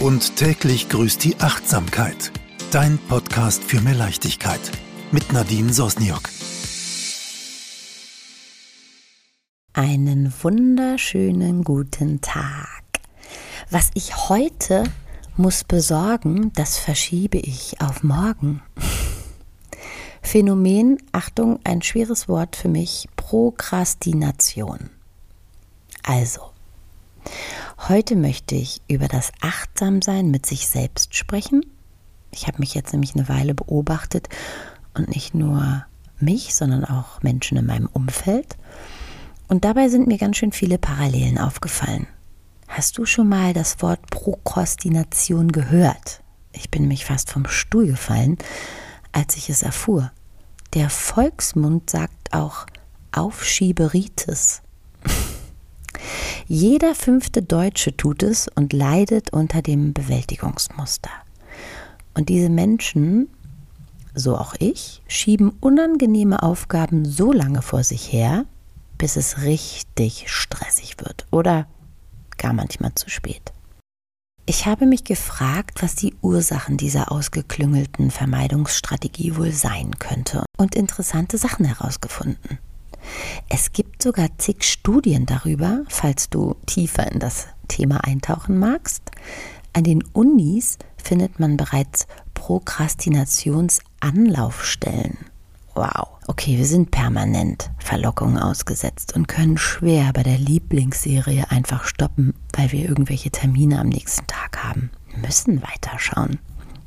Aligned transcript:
Und 0.00 0.36
täglich 0.36 0.90
grüßt 0.90 1.24
die 1.24 1.40
Achtsamkeit. 1.40 2.30
Dein 2.70 2.98
Podcast 2.98 3.64
für 3.64 3.80
mehr 3.80 3.94
Leichtigkeit. 3.94 4.60
Mit 5.10 5.32
Nadine 5.32 5.72
Sosniok. 5.72 6.28
Einen 9.72 10.32
wunderschönen 10.42 11.64
guten 11.64 12.20
Tag. 12.20 12.82
Was 13.70 13.90
ich 13.94 14.28
heute 14.28 14.84
muss 15.38 15.64
besorgen, 15.64 16.52
das 16.54 16.76
verschiebe 16.76 17.38
ich 17.38 17.80
auf 17.80 18.02
morgen. 18.02 18.62
Phänomen, 20.22 20.98
Achtung, 21.12 21.58
ein 21.64 21.80
schweres 21.80 22.28
Wort 22.28 22.54
für 22.56 22.68
mich, 22.68 23.08
Prokrastination. 23.16 24.90
Also, 26.02 26.42
heute 27.78 28.16
möchte 28.16 28.54
ich 28.54 28.82
über 28.88 29.08
das 29.08 29.32
Achtsamsein 29.40 30.30
mit 30.30 30.46
sich 30.46 30.68
selbst 30.68 31.14
sprechen. 31.14 31.64
Ich 32.30 32.46
habe 32.46 32.58
mich 32.58 32.74
jetzt 32.74 32.92
nämlich 32.92 33.14
eine 33.14 33.28
Weile 33.28 33.54
beobachtet 33.54 34.28
und 34.94 35.08
nicht 35.08 35.34
nur 35.34 35.84
mich, 36.18 36.54
sondern 36.54 36.84
auch 36.84 37.22
Menschen 37.22 37.58
in 37.58 37.66
meinem 37.66 37.88
Umfeld. 37.92 38.56
Und 39.48 39.64
dabei 39.64 39.88
sind 39.88 40.06
mir 40.06 40.18
ganz 40.18 40.36
schön 40.36 40.52
viele 40.52 40.78
Parallelen 40.78 41.38
aufgefallen. 41.38 42.06
Hast 42.68 42.98
du 42.98 43.06
schon 43.06 43.28
mal 43.28 43.52
das 43.52 43.80
Wort 43.80 44.10
Prokrastination 44.10 45.52
gehört? 45.52 46.22
Ich 46.52 46.70
bin 46.70 46.88
mich 46.88 47.04
fast 47.04 47.30
vom 47.30 47.46
Stuhl 47.46 47.86
gefallen, 47.86 48.38
als 49.12 49.36
ich 49.36 49.48
es 49.48 49.62
erfuhr. 49.62 50.10
Der 50.74 50.90
Volksmund 50.90 51.90
sagt 51.90 52.34
auch 52.34 52.66
Aufschieberitis. 53.12 54.62
Jeder 56.46 56.94
fünfte 56.94 57.42
Deutsche 57.42 57.96
tut 57.96 58.22
es 58.22 58.48
und 58.48 58.72
leidet 58.72 59.32
unter 59.32 59.62
dem 59.62 59.92
Bewältigungsmuster. 59.92 61.10
Und 62.14 62.28
diese 62.28 62.48
Menschen, 62.48 63.28
so 64.14 64.36
auch 64.36 64.54
ich, 64.58 65.02
schieben 65.06 65.50
unangenehme 65.60 66.42
Aufgaben 66.42 67.04
so 67.04 67.32
lange 67.32 67.62
vor 67.62 67.84
sich 67.84 68.12
her, 68.12 68.46
bis 68.98 69.16
es 69.16 69.42
richtig 69.42 70.24
stressig 70.28 70.96
wird 70.98 71.26
oder 71.30 71.66
gar 72.38 72.52
manchmal 72.52 72.94
zu 72.94 73.10
spät. 73.10 73.52
Ich 74.48 74.64
habe 74.66 74.86
mich 74.86 75.02
gefragt, 75.02 75.82
was 75.82 75.96
die 75.96 76.14
Ursachen 76.22 76.76
dieser 76.76 77.10
ausgeklüngelten 77.10 78.12
Vermeidungsstrategie 78.12 79.36
wohl 79.36 79.50
sein 79.50 79.98
könnte 79.98 80.44
und 80.56 80.76
interessante 80.76 81.36
Sachen 81.36 81.64
herausgefunden. 81.64 82.58
Es 83.48 83.72
gibt 83.72 84.02
sogar 84.02 84.28
zig 84.38 84.64
Studien 84.64 85.26
darüber, 85.26 85.84
falls 85.88 86.30
du 86.30 86.56
tiefer 86.66 87.10
in 87.10 87.20
das 87.20 87.46
Thema 87.68 88.04
eintauchen 88.04 88.58
magst. 88.58 89.10
An 89.72 89.84
den 89.84 90.02
Unis 90.12 90.78
findet 90.96 91.38
man 91.38 91.56
bereits 91.56 92.08
Prokrastinationsanlaufstellen. 92.34 95.18
Wow. 95.74 96.08
Okay, 96.26 96.56
wir 96.56 96.64
sind 96.64 96.90
permanent 96.90 97.70
Verlockungen 97.78 98.38
ausgesetzt 98.38 99.14
und 99.14 99.28
können 99.28 99.58
schwer 99.58 100.12
bei 100.12 100.22
der 100.22 100.38
Lieblingsserie 100.38 101.50
einfach 101.50 101.84
stoppen, 101.84 102.34
weil 102.54 102.72
wir 102.72 102.88
irgendwelche 102.88 103.30
Termine 103.30 103.78
am 103.78 103.88
nächsten 103.88 104.26
Tag 104.26 104.64
haben. 104.64 104.90
Müssen 105.20 105.62
weiterschauen. 105.62 106.38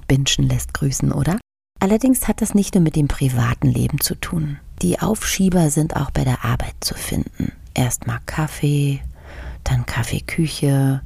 Binschen 0.07 0.49
lässt 0.49 0.73
grüßen, 0.73 1.11
oder? 1.11 1.39
Allerdings 1.79 2.27
hat 2.27 2.41
das 2.41 2.53
nicht 2.53 2.75
nur 2.75 2.83
mit 2.83 2.95
dem 2.95 3.07
privaten 3.07 3.67
Leben 3.67 4.01
zu 4.01 4.15
tun. 4.15 4.59
Die 4.81 4.99
Aufschieber 4.99 5.69
sind 5.69 5.97
auch 5.97 6.09
bei 6.09 6.23
der 6.23 6.45
Arbeit 6.45 6.75
zu 6.79 6.93
finden. 6.93 7.51
Erstmal 7.73 8.19
Kaffee, 8.25 9.01
dann 9.65 9.85
Kaffeeküche 9.85 11.01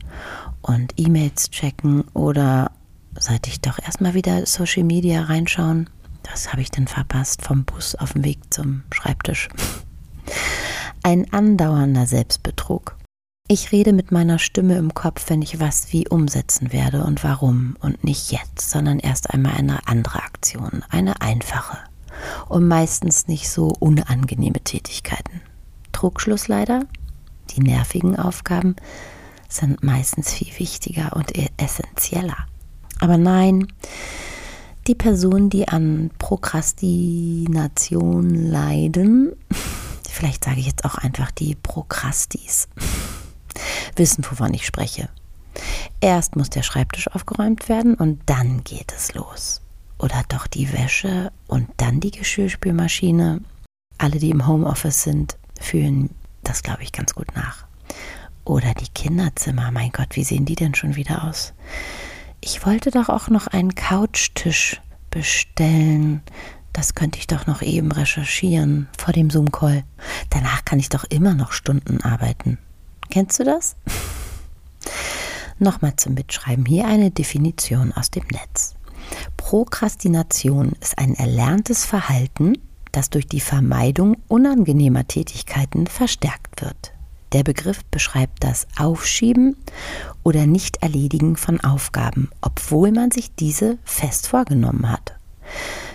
und 0.61 0.93
E-Mails 0.97 1.49
checken 1.49 2.01
oder 2.13 2.71
sollte 3.19 3.49
ich 3.49 3.61
doch 3.61 3.79
erstmal 3.79 4.13
wieder 4.13 4.45
Social 4.45 4.83
Media 4.83 5.23
reinschauen? 5.23 5.89
Was 6.29 6.51
habe 6.51 6.61
ich 6.61 6.69
denn 6.69 6.88
verpasst 6.88 7.41
vom 7.41 7.66
Bus 7.66 7.95
auf 7.95 8.13
dem 8.13 8.23
Weg 8.23 8.53
zum 8.53 8.84
Schreibtisch? 8.91 9.50
Ein 11.03 11.34
andauernder 11.34 12.05
Selbstbetrug. 12.05 12.95
Ich 13.47 13.72
rede 13.72 13.91
mit 13.91 14.11
meiner 14.11 14.40
Stimme 14.40 14.78
im 14.78 14.94
Kopf, 14.94 15.29
wenn 15.29 15.41
ich 15.41 15.59
was 15.59 15.91
wie 15.91 16.07
umsetzen 16.07 16.72
werde 16.72 17.03
und 17.03 17.23
warum 17.23 17.75
und 17.81 18.03
nicht 18.03 18.31
jetzt, 18.31 18.69
sondern 18.69 19.00
erst 19.00 19.31
einmal 19.31 19.55
eine 19.55 19.85
andere 19.88 20.19
Aktion, 20.19 20.85
eine 20.90 21.19
einfache 21.22 21.78
und 22.50 22.68
meistens 22.68 23.28
nicht 23.28 23.50
so 23.50 23.69
unangenehme 23.79 24.62
Tätigkeiten. 24.62 25.41
Trugschluss 25.91 26.47
leider, 26.47 26.85
die 27.51 27.62
nervigen 27.62 28.18
Aufgaben 28.18 28.75
sind 29.50 29.84
meistens 29.84 30.34
viel 30.34 30.52
wichtiger 30.57 31.16
und 31.16 31.31
essentieller. 31.57 32.47
Aber 33.00 33.18
nein, 33.18 33.68
die 34.88 34.96
Personen, 34.96 35.50
die 35.50 35.68
an 35.68 36.09
Prokrastination 36.18 38.34
leiden, 38.34 39.35
vielleicht 40.09 40.44
sage 40.44 40.59
ich 40.59 40.66
jetzt 40.68 40.84
auch 40.85 40.96
einfach 40.96 41.31
die 41.31 41.56
Prokrastis, 41.56 42.68
wissen, 43.96 44.25
wovon 44.29 44.53
ich 44.53 44.66
spreche. 44.66 45.09
Erst 46.02 46.35
muss 46.35 46.50
der 46.50 46.63
Schreibtisch 46.63 47.07
aufgeräumt 47.09 47.69
werden 47.69 47.94
und 47.96 48.22
dann 48.25 48.63
geht 48.63 48.91
es 48.96 49.13
los. 49.13 49.62
Oder 49.97 50.23
doch 50.27 50.47
die 50.47 50.71
Wäsche 50.73 51.31
und 51.47 51.69
dann 51.77 51.99
die 51.99 52.11
Geschirrspülmaschine. 52.11 53.41
Alle, 53.97 54.19
die 54.19 54.31
im 54.31 54.47
Homeoffice 54.47 55.03
sind, 55.03 55.37
fühlen 55.59 56.09
das, 56.43 56.63
glaube 56.63 56.83
ich, 56.83 56.91
ganz 56.91 57.15
gut 57.15 57.35
nach. 57.35 57.65
Oder 58.43 58.73
die 58.73 58.89
Kinderzimmer, 58.93 59.71
mein 59.71 59.91
Gott, 59.91 60.15
wie 60.15 60.23
sehen 60.23 60.45
die 60.45 60.55
denn 60.55 60.75
schon 60.75 60.95
wieder 60.95 61.23
aus? 61.23 61.53
ich 62.43 62.65
wollte 62.65 62.91
doch 62.91 63.09
auch 63.09 63.29
noch 63.29 63.47
einen 63.47 63.73
Couchtisch 63.73 64.81
bestellen. 65.09 66.21
Das 66.73 66.95
könnte 66.95 67.19
ich 67.19 67.27
doch 67.27 67.47
noch 67.47 67.61
eben 67.61 67.91
recherchieren 67.91 68.89
vor 68.97 69.13
dem 69.13 69.29
Zoom-Call. 69.29 69.83
Danach 70.29 70.65
kann 70.65 70.79
ich 70.79 70.89
doch 70.89 71.05
immer 71.05 71.33
noch 71.35 71.51
Stunden 71.51 72.01
arbeiten. 72.01 72.57
Kennst 73.09 73.39
du 73.39 73.43
das? 73.43 73.75
Nochmal 75.59 75.95
zum 75.95 76.15
Mitschreiben. 76.15 76.65
Hier 76.65 76.85
eine 76.85 77.11
Definition 77.11 77.93
aus 77.93 78.11
dem 78.11 78.25
Netz. 78.27 78.75
Prokrastination 79.53 80.72
ist 80.81 80.97
ein 80.97 81.14
erlerntes 81.14 81.86
Verhalten, 81.86 82.58
das 82.91 83.12
durch 83.12 83.28
die 83.28 83.40
Vermeidung 83.40 84.18
unangenehmer 84.28 85.08
Tätigkeiten 85.08 85.86
verstärkt 85.86 86.64
wird. 86.64 86.91
Der 87.34 87.44
Begriff 87.44 87.86
beschreibt 87.91 88.44
das 88.44 88.66
Aufschieben 88.80 89.56
oder 90.24 90.47
Nicht-Erledigen 90.47 91.36
von 91.36 91.64
Aufgaben, 91.64 92.31
obwohl 92.41 92.91
man 92.91 93.12
sich 93.12 93.36
diese 93.36 93.78
fest 93.84 94.25
vorgenommen 94.25 94.91
hat. 94.91 95.14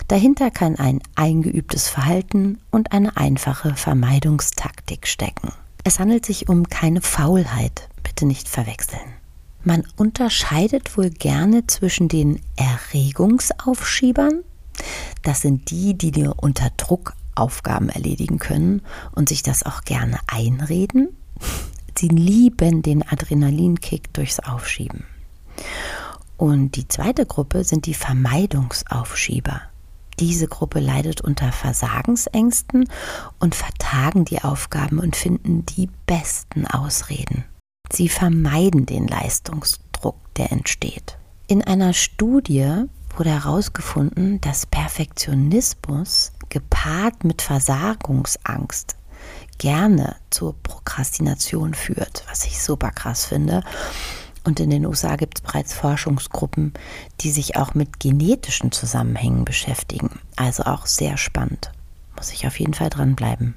Dahinter 0.07 0.53
kann 0.53 0.77
ein 0.77 1.01
eingeübtes 1.17 1.89
Verhalten 1.89 2.61
und 2.71 2.93
eine 2.93 3.17
einfache 3.17 3.75
Vermeidungstaktik 3.75 5.09
stecken. 5.09 5.51
Es 5.83 5.99
handelt 5.99 6.25
sich 6.25 6.49
um 6.49 6.69
keine 6.69 7.01
Faulheit, 7.01 7.89
bitte 8.05 8.25
nicht 8.25 8.49
verwechseln. 8.49 9.18
Man 9.69 9.85
unterscheidet 9.99 10.97
wohl 10.97 11.11
gerne 11.11 11.67
zwischen 11.67 12.09
den 12.09 12.41
Erregungsaufschiebern, 12.57 14.43
das 15.23 15.43
sind 15.43 15.71
die, 15.71 15.93
die 15.93 16.11
dir 16.11 16.33
unter 16.39 16.71
Druck 16.79 17.13
Aufgaben 17.35 17.91
erledigen 17.91 18.39
können 18.39 18.81
und 19.13 19.29
sich 19.29 19.43
das 19.43 19.67
auch 19.67 19.83
gerne 19.83 20.21
einreden, 20.27 21.11
Sie 21.99 22.09
lieben 22.09 22.81
den 22.81 23.07
Adrenalinkick 23.07 24.11
durchs 24.15 24.41
Aufschieben. 24.41 25.05
Und 26.39 26.77
die 26.77 26.89
zweite 26.89 27.27
Gruppe 27.27 27.63
sind 27.63 27.85
die 27.85 27.93
Vermeidungsaufschieber. 27.93 29.61
Diese 30.19 30.49
Gruppe 30.49 30.81
leidet 30.81 31.21
unter 31.21 31.53
Versagensängsten 31.53 32.89
und 33.39 33.55
vertagen 33.55 34.25
die 34.25 34.41
Aufgaben 34.41 34.99
und 34.99 35.15
finden 35.15 35.67
die 35.67 35.91
besten 36.07 36.67
Ausreden. 36.67 37.45
Sie 37.93 38.09
vermeiden 38.09 38.87
den 38.87 39.07
Leistungsdruck, 39.07 40.17
der 40.37 40.53
entsteht. 40.53 41.19
In 41.47 41.63
einer 41.63 41.95
Studie 41.95 42.85
wurde 43.17 43.31
herausgefunden, 43.31 44.41
dass 44.41 44.67
Perfektionismus 44.67 46.33
gepaart 46.51 47.25
mit 47.25 47.43
Versagungsangst 47.43 48.97
gerne 49.59 50.17
zur 50.31 50.55
Prokrastination 50.63 51.75
führt, 51.75 52.25
was 52.29 52.45
ich 52.45 52.63
super 52.63 52.91
krass 52.91 53.27
finde. 53.27 53.63
Und 54.45 54.61
in 54.61 54.71
den 54.71 54.87
USA 54.87 55.17
gibt 55.17 55.39
es 55.39 55.43
bereits 55.43 55.75
Forschungsgruppen, 55.75 56.73
die 57.21 57.31
sich 57.31 57.57
auch 57.57 57.75
mit 57.75 58.01
genetischen 58.01 58.73
Zusammenhängen 58.73 59.45
beschäftigen. 59.45 60.21
Also 60.37 60.63
auch 60.63 60.87
sehr 60.87 61.17
spannend. 61.17 61.73
Muss 62.17 62.33
ich 62.33 62.47
auf 62.47 62.59
jeden 62.59 62.75
Fall 62.75 62.89
dranbleiben. 62.89 63.55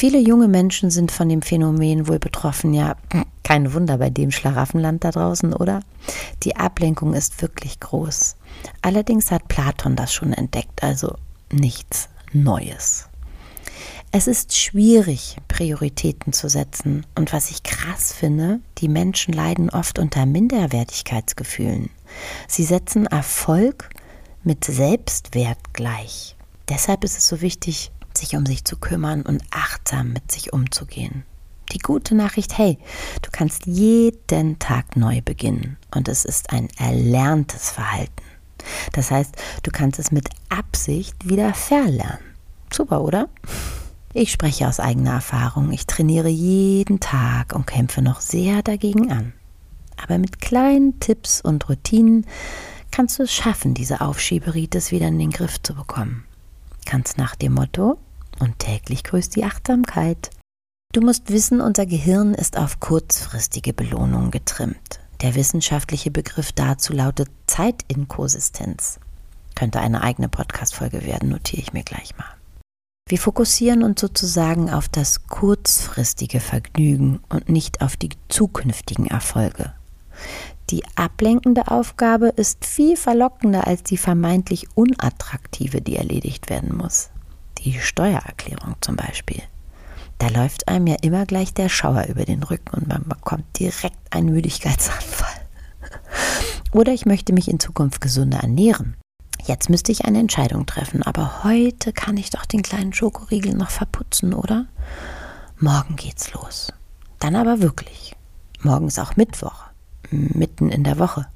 Viele 0.00 0.18
junge 0.18 0.48
Menschen 0.48 0.90
sind 0.90 1.12
von 1.12 1.28
dem 1.28 1.42
Phänomen 1.42 2.08
wohl 2.08 2.18
betroffen. 2.18 2.72
Ja, 2.72 2.96
kein 3.42 3.74
Wunder 3.74 3.98
bei 3.98 4.08
dem 4.08 4.30
Schlaraffenland 4.30 5.04
da 5.04 5.10
draußen, 5.10 5.52
oder? 5.52 5.82
Die 6.42 6.56
Ablenkung 6.56 7.12
ist 7.12 7.42
wirklich 7.42 7.80
groß. 7.80 8.36
Allerdings 8.80 9.30
hat 9.30 9.48
Platon 9.48 9.96
das 9.96 10.14
schon 10.14 10.32
entdeckt, 10.32 10.82
also 10.82 11.16
nichts 11.52 12.08
Neues. 12.32 13.10
Es 14.10 14.26
ist 14.26 14.56
schwierig, 14.56 15.36
Prioritäten 15.48 16.32
zu 16.32 16.48
setzen. 16.48 17.04
Und 17.14 17.34
was 17.34 17.50
ich 17.50 17.62
krass 17.62 18.14
finde, 18.14 18.60
die 18.78 18.88
Menschen 18.88 19.34
leiden 19.34 19.68
oft 19.68 19.98
unter 19.98 20.24
Minderwertigkeitsgefühlen. 20.24 21.90
Sie 22.48 22.64
setzen 22.64 23.04
Erfolg 23.04 23.90
mit 24.44 24.64
Selbstwert 24.64 25.74
gleich. 25.74 26.36
Deshalb 26.70 27.04
ist 27.04 27.18
es 27.18 27.28
so 27.28 27.42
wichtig, 27.42 27.92
sich 28.20 28.36
um 28.36 28.46
sich 28.46 28.64
zu 28.64 28.76
kümmern 28.76 29.22
und 29.22 29.42
achtsam 29.50 30.12
mit 30.12 30.30
sich 30.30 30.52
umzugehen. 30.52 31.24
Die 31.72 31.78
gute 31.78 32.14
Nachricht, 32.14 32.58
hey, 32.58 32.78
du 33.22 33.30
kannst 33.30 33.66
jeden 33.66 34.58
Tag 34.58 34.96
neu 34.96 35.20
beginnen 35.22 35.76
und 35.94 36.08
es 36.08 36.24
ist 36.24 36.50
ein 36.50 36.68
erlerntes 36.78 37.70
Verhalten. 37.70 38.22
Das 38.92 39.10
heißt, 39.10 39.34
du 39.62 39.70
kannst 39.70 39.98
es 39.98 40.10
mit 40.10 40.28
Absicht 40.48 41.28
wieder 41.28 41.54
verlernen. 41.54 42.18
Super, 42.72 43.02
oder? 43.02 43.28
Ich 44.12 44.32
spreche 44.32 44.66
aus 44.66 44.80
eigener 44.80 45.12
Erfahrung. 45.12 45.70
Ich 45.70 45.86
trainiere 45.86 46.28
jeden 46.28 46.98
Tag 46.98 47.54
und 47.54 47.66
kämpfe 47.66 48.02
noch 48.02 48.20
sehr 48.20 48.62
dagegen 48.62 49.12
an. 49.12 49.32
Aber 50.02 50.18
mit 50.18 50.40
kleinen 50.40 50.98
Tipps 50.98 51.40
und 51.40 51.68
Routinen 51.68 52.26
kannst 52.90 53.18
du 53.18 53.22
es 53.22 53.32
schaffen, 53.32 53.74
diese 53.74 54.00
Aufschieberitis 54.00 54.90
wieder 54.90 55.08
in 55.08 55.18
den 55.18 55.30
Griff 55.30 55.62
zu 55.62 55.74
bekommen. 55.74 56.24
Ganz 56.86 57.16
nach 57.16 57.36
dem 57.36 57.54
Motto, 57.54 57.98
und 58.40 58.58
täglich 58.58 59.04
grüßt 59.04 59.36
die 59.36 59.44
Achtsamkeit. 59.44 60.30
Du 60.92 61.00
musst 61.00 61.30
wissen, 61.30 61.60
unser 61.60 61.86
Gehirn 61.86 62.34
ist 62.34 62.58
auf 62.58 62.80
kurzfristige 62.80 63.72
Belohnung 63.72 64.32
getrimmt. 64.32 64.98
Der 65.20 65.34
wissenschaftliche 65.34 66.10
Begriff 66.10 66.50
dazu 66.52 66.92
lautet 66.92 67.28
Zeitinkonsistenz. 67.46 68.98
Könnte 69.54 69.80
eine 69.80 70.02
eigene 70.02 70.28
Podcast-Folge 70.28 71.04
werden, 71.04 71.28
notiere 71.28 71.62
ich 71.62 71.72
mir 71.72 71.84
gleich 71.84 72.16
mal. 72.16 72.26
Wir 73.06 73.18
fokussieren 73.18 73.82
uns 73.82 74.00
sozusagen 74.00 74.70
auf 74.70 74.88
das 74.88 75.26
kurzfristige 75.26 76.40
Vergnügen 76.40 77.20
und 77.28 77.48
nicht 77.48 77.82
auf 77.82 77.96
die 77.96 78.10
zukünftigen 78.28 79.06
Erfolge. 79.06 79.72
Die 80.70 80.84
ablenkende 80.94 81.68
Aufgabe 81.68 82.28
ist 82.28 82.64
viel 82.64 82.96
verlockender 82.96 83.66
als 83.66 83.82
die 83.82 83.96
vermeintlich 83.96 84.68
unattraktive, 84.74 85.80
die 85.80 85.96
erledigt 85.96 86.48
werden 86.48 86.76
muss. 86.76 87.10
Die 87.64 87.78
Steuererklärung 87.78 88.76
zum 88.80 88.96
Beispiel. 88.96 89.42
Da 90.18 90.28
läuft 90.28 90.68
einem 90.68 90.86
ja 90.86 90.96
immer 91.02 91.26
gleich 91.26 91.54
der 91.54 91.68
Schauer 91.68 92.06
über 92.06 92.24
den 92.24 92.42
Rücken 92.42 92.74
und 92.76 92.88
man 92.88 93.04
bekommt 93.04 93.58
direkt 93.58 93.98
einen 94.10 94.32
Müdigkeitsanfall. 94.32 95.40
Oder 96.72 96.92
ich 96.92 97.06
möchte 97.06 97.32
mich 97.32 97.48
in 97.48 97.60
Zukunft 97.60 98.00
gesünder 98.00 98.38
ernähren. 98.38 98.96
Jetzt 99.44 99.70
müsste 99.70 99.92
ich 99.92 100.04
eine 100.04 100.18
Entscheidung 100.18 100.66
treffen, 100.66 101.02
aber 101.02 101.44
heute 101.44 101.92
kann 101.92 102.16
ich 102.16 102.30
doch 102.30 102.44
den 102.44 102.62
kleinen 102.62 102.92
Schokoriegel 102.92 103.54
noch 103.54 103.70
verputzen, 103.70 104.34
oder? 104.34 104.66
Morgen 105.58 105.96
geht's 105.96 106.32
los. 106.32 106.72
Dann 107.18 107.36
aber 107.36 107.60
wirklich. 107.60 108.14
Morgen 108.62 108.88
ist 108.88 108.98
auch 108.98 109.16
Mittwoch, 109.16 109.64
mitten 110.10 110.70
in 110.70 110.84
der 110.84 110.98
Woche. 110.98 111.26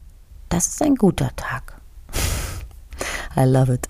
Das 0.49 0.69
ist 0.69 0.83
ein 0.83 0.97
guter 0.97 1.35
Tag. 1.37 1.81
I 3.37 3.45
love 3.45 3.73
it. 3.73 3.89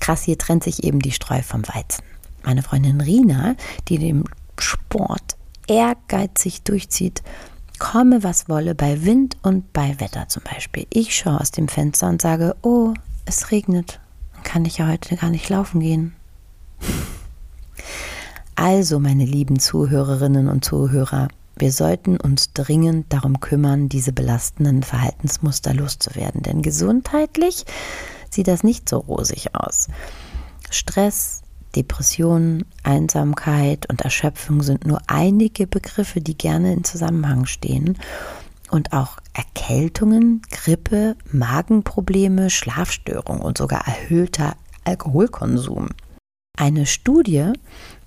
Krass, 0.00 0.22
hier 0.22 0.38
trennt 0.38 0.64
sich 0.64 0.84
eben 0.84 1.00
die 1.00 1.12
Streu 1.12 1.42
vom 1.42 1.66
Weizen. 1.68 2.04
Meine 2.42 2.62
Freundin 2.62 3.00
Rina, 3.00 3.54
die 3.88 3.98
den 3.98 4.24
Sport 4.58 5.36
ehrgeizig 5.68 6.62
durchzieht, 6.62 7.22
komme 7.78 8.22
was 8.22 8.48
wolle, 8.48 8.74
bei 8.74 9.04
Wind 9.04 9.36
und 9.42 9.72
bei 9.72 9.98
Wetter 10.00 10.28
zum 10.28 10.42
Beispiel. 10.42 10.86
Ich 10.90 11.14
schaue 11.16 11.40
aus 11.40 11.50
dem 11.50 11.68
Fenster 11.68 12.08
und 12.08 12.20
sage, 12.20 12.56
oh, 12.62 12.94
es 13.24 13.50
regnet. 13.50 14.00
Dann 14.34 14.42
kann 14.42 14.64
ich 14.64 14.78
ja 14.78 14.88
heute 14.88 15.16
gar 15.16 15.30
nicht 15.30 15.48
laufen 15.48 15.80
gehen. 15.80 16.14
Also, 18.54 19.00
meine 19.00 19.24
lieben 19.24 19.58
Zuhörerinnen 19.58 20.48
und 20.48 20.64
Zuhörer, 20.64 21.28
wir 21.56 21.72
sollten 21.72 22.18
uns 22.18 22.52
dringend 22.52 23.12
darum 23.12 23.40
kümmern, 23.40 23.88
diese 23.88 24.12
belastenden 24.12 24.82
Verhaltensmuster 24.82 25.72
loszuwerden, 25.74 26.42
denn 26.42 26.62
gesundheitlich 26.62 27.64
sieht 28.30 28.48
das 28.48 28.62
nicht 28.62 28.88
so 28.88 28.98
rosig 28.98 29.54
aus. 29.54 29.88
Stress, 30.70 31.42
Depression, 31.76 32.64
Einsamkeit 32.82 33.88
und 33.88 34.02
Erschöpfung 34.02 34.62
sind 34.62 34.86
nur 34.86 35.00
einige 35.06 35.66
Begriffe, 35.66 36.20
die 36.20 36.36
gerne 36.36 36.72
in 36.72 36.84
Zusammenhang 36.84 37.46
stehen 37.46 37.98
und 38.70 38.92
auch 38.92 39.18
Erkältungen, 39.34 40.42
Grippe, 40.50 41.16
Magenprobleme, 41.30 42.50
Schlafstörungen 42.50 43.42
und 43.42 43.58
sogar 43.58 43.86
erhöhter 43.86 44.56
Alkoholkonsum. 44.84 45.88
Eine 46.56 46.86
Studie 46.86 47.52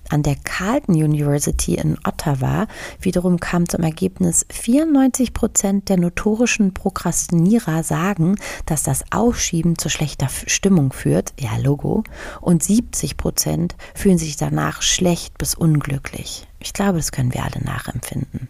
an 0.10 0.24
der 0.24 0.36
Carleton 0.36 0.96
University 0.96 1.76
in 1.76 1.98
Ottawa 2.06 2.68
wiederum 3.00 3.40
kam 3.40 3.68
zum 3.68 3.84
Ergebnis, 3.84 4.46
94 4.50 5.34
Prozent 5.34 5.90
der 5.90 5.98
notorischen 5.98 6.74
Prokrastinierer 6.74 7.84
sagen, 7.84 8.36
dass 8.66 8.84
das 8.84 9.04
Aufschieben 9.12 9.78
zu 9.78 9.90
schlechter 9.90 10.30
Stimmung 10.48 10.94
führt, 10.94 11.34
ja 11.40 11.58
Logo, 11.58 12.04
und 12.42 12.64
70 12.64 13.18
Prozent 13.18 13.76
fühlen 13.94 14.18
sich 14.18 14.38
danach 14.38 14.82
schlecht 14.82 15.38
bis 15.38 15.56
unglücklich. 15.56 16.48
Ich 16.60 16.74
glaube, 16.74 16.98
das 16.98 17.12
können 17.12 17.34
wir 17.34 17.44
alle 17.44 17.64
nachempfinden. 17.64 18.50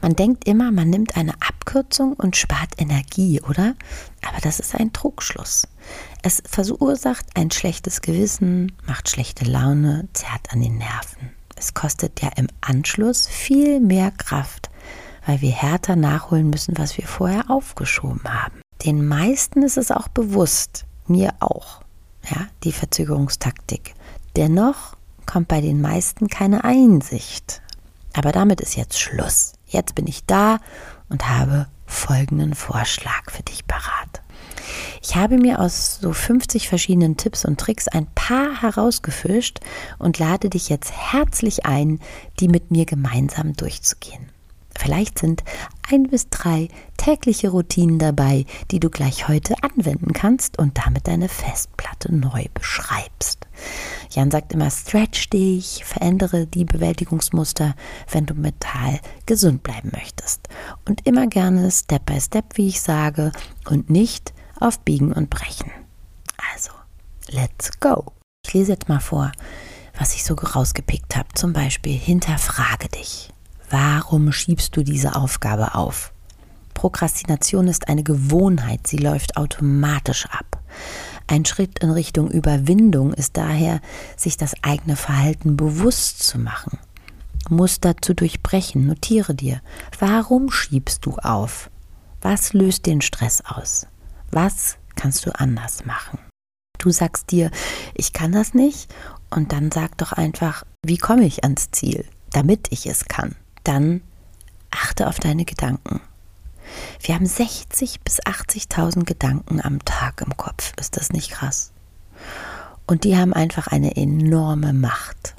Man 0.00 0.16
denkt 0.16 0.46
immer, 0.46 0.70
man 0.70 0.90
nimmt 0.90 1.16
eine 1.16 1.32
Abkürzung 1.34 2.12
und 2.12 2.36
spart 2.36 2.72
Energie, 2.76 3.40
oder? 3.40 3.74
Aber 4.26 4.38
das 4.42 4.60
ist 4.60 4.74
ein 4.74 4.92
Trugschluss. 4.92 5.66
Es 6.26 6.42
verursacht 6.46 7.26
ein 7.34 7.50
schlechtes 7.50 8.00
Gewissen, 8.00 8.72
macht 8.86 9.10
schlechte 9.10 9.44
Laune, 9.44 10.08
zerrt 10.14 10.54
an 10.54 10.62
den 10.62 10.78
Nerven. 10.78 11.34
Es 11.54 11.74
kostet 11.74 12.22
ja 12.22 12.30
im 12.36 12.48
Anschluss 12.62 13.26
viel 13.26 13.78
mehr 13.78 14.10
Kraft, 14.10 14.70
weil 15.26 15.42
wir 15.42 15.50
härter 15.50 15.96
nachholen 15.96 16.48
müssen, 16.48 16.78
was 16.78 16.96
wir 16.96 17.06
vorher 17.06 17.50
aufgeschoben 17.50 18.24
haben. 18.24 18.62
Den 18.86 19.06
meisten 19.06 19.62
ist 19.62 19.76
es 19.76 19.90
auch 19.90 20.08
bewusst, 20.08 20.86
mir 21.06 21.34
auch, 21.40 21.82
ja, 22.30 22.46
die 22.62 22.72
Verzögerungstaktik. 22.72 23.94
Dennoch 24.34 24.96
kommt 25.26 25.48
bei 25.48 25.60
den 25.60 25.82
meisten 25.82 26.28
keine 26.28 26.64
Einsicht. 26.64 27.60
Aber 28.14 28.32
damit 28.32 28.62
ist 28.62 28.76
jetzt 28.76 28.98
Schluss. 28.98 29.52
Jetzt 29.66 29.94
bin 29.94 30.06
ich 30.06 30.24
da 30.24 30.58
und 31.10 31.28
habe 31.28 31.66
folgenden 31.84 32.54
Vorschlag 32.54 33.30
für 33.30 33.42
dich 33.42 33.66
parat. 33.66 34.23
Ich 35.02 35.16
habe 35.16 35.36
mir 35.38 35.60
aus 35.60 35.98
so 36.00 36.12
50 36.12 36.68
verschiedenen 36.68 37.16
Tipps 37.16 37.44
und 37.44 37.60
Tricks 37.60 37.88
ein 37.88 38.06
paar 38.14 38.62
herausgefischt 38.62 39.60
und 39.98 40.18
lade 40.18 40.50
dich 40.50 40.68
jetzt 40.68 40.92
herzlich 40.92 41.66
ein, 41.66 42.00
die 42.40 42.48
mit 42.48 42.70
mir 42.70 42.84
gemeinsam 42.84 43.54
durchzugehen. 43.54 44.30
Vielleicht 44.76 45.18
sind 45.18 45.44
ein 45.88 46.04
bis 46.04 46.28
drei 46.28 46.68
tägliche 46.96 47.50
Routinen 47.50 47.98
dabei, 47.98 48.44
die 48.70 48.80
du 48.80 48.90
gleich 48.90 49.28
heute 49.28 49.54
anwenden 49.62 50.12
kannst 50.12 50.58
und 50.58 50.78
damit 50.78 51.06
deine 51.06 51.28
Festplatte 51.28 52.14
neu 52.14 52.46
beschreibst. 52.54 53.46
Jan 54.10 54.30
sagt 54.30 54.52
immer, 54.52 54.70
stretch 54.70 55.30
dich, 55.30 55.84
verändere 55.84 56.46
die 56.46 56.64
Bewältigungsmuster, 56.64 57.74
wenn 58.10 58.26
du 58.26 58.34
mental 58.34 59.00
gesund 59.26 59.62
bleiben 59.62 59.90
möchtest. 59.92 60.48
Und 60.88 61.06
immer 61.06 61.26
gerne 61.26 61.70
Step 61.70 62.06
by 62.06 62.20
Step, 62.20 62.56
wie 62.56 62.68
ich 62.68 62.80
sage, 62.80 63.32
und 63.68 63.90
nicht 63.90 64.32
auf 64.60 64.80
Biegen 64.80 65.12
und 65.12 65.30
Brechen. 65.30 65.70
Also, 66.54 66.70
let's 67.28 67.70
go. 67.80 68.12
Ich 68.46 68.54
lese 68.54 68.72
jetzt 68.72 68.88
mal 68.88 69.00
vor, 69.00 69.32
was 69.98 70.14
ich 70.14 70.24
so 70.24 70.34
rausgepickt 70.34 71.16
habe. 71.16 71.28
Zum 71.34 71.52
Beispiel, 71.52 71.96
hinterfrage 71.96 72.88
dich. 72.88 73.30
Warum 73.70 74.32
schiebst 74.32 74.76
du 74.76 74.82
diese 74.82 75.16
Aufgabe 75.16 75.74
auf? 75.74 76.12
Prokrastination 76.74 77.68
ist 77.68 77.88
eine 77.88 78.02
Gewohnheit, 78.02 78.86
sie 78.86 78.98
läuft 78.98 79.36
automatisch 79.36 80.26
ab. 80.26 80.60
Ein 81.26 81.44
Schritt 81.44 81.78
in 81.78 81.90
Richtung 81.90 82.30
Überwindung 82.30 83.14
ist 83.14 83.36
daher, 83.36 83.80
sich 84.16 84.36
das 84.36 84.54
eigene 84.62 84.96
Verhalten 84.96 85.56
bewusst 85.56 86.22
zu 86.22 86.38
machen. 86.38 86.78
Muster 87.48 87.94
zu 88.00 88.14
durchbrechen, 88.14 88.86
notiere 88.86 89.34
dir, 89.34 89.60
warum 89.98 90.50
schiebst 90.50 91.06
du 91.06 91.16
auf? 91.16 91.70
Was 92.20 92.52
löst 92.52 92.86
den 92.86 93.00
Stress 93.00 93.42
aus? 93.46 93.86
Was 94.34 94.76
kannst 94.96 95.24
du 95.26 95.38
anders 95.38 95.84
machen? 95.84 96.18
Du 96.78 96.90
sagst 96.90 97.30
dir, 97.30 97.50
ich 97.94 98.12
kann 98.12 98.32
das 98.32 98.52
nicht 98.52 98.92
und 99.30 99.52
dann 99.52 99.70
sag 99.70 99.96
doch 99.98 100.12
einfach, 100.12 100.64
wie 100.84 100.98
komme 100.98 101.24
ich 101.24 101.44
ans 101.44 101.70
Ziel, 101.70 102.04
damit 102.30 102.66
ich 102.70 102.86
es 102.86 103.06
kann 103.06 103.36
dann 103.64 104.02
achte 104.70 105.08
auf 105.08 105.18
deine 105.18 105.44
Gedanken. 105.44 106.00
Wir 107.00 107.14
haben 107.14 107.26
60 107.26 108.00
bis 108.00 108.22
80.000 108.22 109.04
Gedanken 109.04 109.60
am 109.60 109.84
Tag 109.84 110.20
im 110.20 110.36
Kopf. 110.36 110.72
Ist 110.78 110.96
das 110.96 111.12
nicht 111.12 111.30
krass? 111.30 111.72
Und 112.86 113.04
die 113.04 113.16
haben 113.16 113.32
einfach 113.32 113.66
eine 113.66 113.96
enorme 113.96 114.72
Macht. 114.72 115.34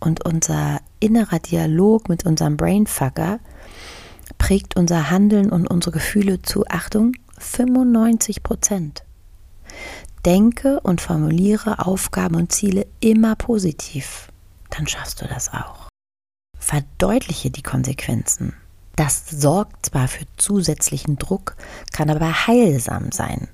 Und 0.00 0.24
unser 0.24 0.80
innerer 1.00 1.38
Dialog 1.38 2.08
mit 2.08 2.24
unserem 2.24 2.56
Brainfucker 2.56 3.40
prägt 4.36 4.76
unser 4.76 5.10
Handeln 5.10 5.50
und 5.50 5.66
unsere 5.66 5.92
Gefühle 5.92 6.40
zu, 6.42 6.64
Achtung, 6.68 7.12
95 7.40 8.42
Prozent. 8.42 9.04
Denke 10.24 10.80
und 10.80 11.00
formuliere 11.00 11.86
Aufgaben 11.86 12.34
und 12.36 12.52
Ziele 12.52 12.86
immer 13.00 13.36
positiv. 13.36 14.28
dann 14.70 14.86
schaffst 14.86 15.22
du 15.22 15.26
das 15.26 15.52
auch. 15.52 15.88
Verdeutliche 16.58 17.50
die 17.50 17.62
Konsequenzen. 17.62 18.54
Das 18.96 19.30
sorgt 19.30 19.86
zwar 19.86 20.08
für 20.08 20.26
zusätzlichen 20.36 21.16
Druck, 21.16 21.54
kann 21.92 22.10
aber 22.10 22.46
heilsam 22.46 23.12
sein. 23.12 23.48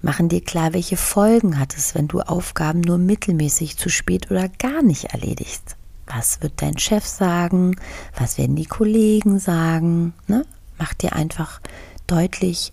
Machen 0.00 0.28
dir 0.28 0.40
klar, 0.40 0.72
welche 0.72 0.96
Folgen 0.96 1.58
hat 1.58 1.76
es, 1.76 1.94
wenn 1.96 2.06
du 2.06 2.20
Aufgaben 2.20 2.80
nur 2.80 2.98
mittelmäßig 2.98 3.76
zu 3.76 3.88
spät 3.88 4.30
oder 4.30 4.48
gar 4.48 4.82
nicht 4.82 5.06
erledigst. 5.06 5.76
Was 6.06 6.40
wird 6.40 6.62
dein 6.62 6.78
Chef 6.78 7.04
sagen? 7.04 7.76
Was 8.16 8.38
werden 8.38 8.56
die 8.56 8.66
Kollegen 8.66 9.40
sagen? 9.40 10.14
Ne? 10.28 10.46
Mach 10.78 10.94
dir 10.94 11.14
einfach 11.14 11.60
deutlich, 12.06 12.72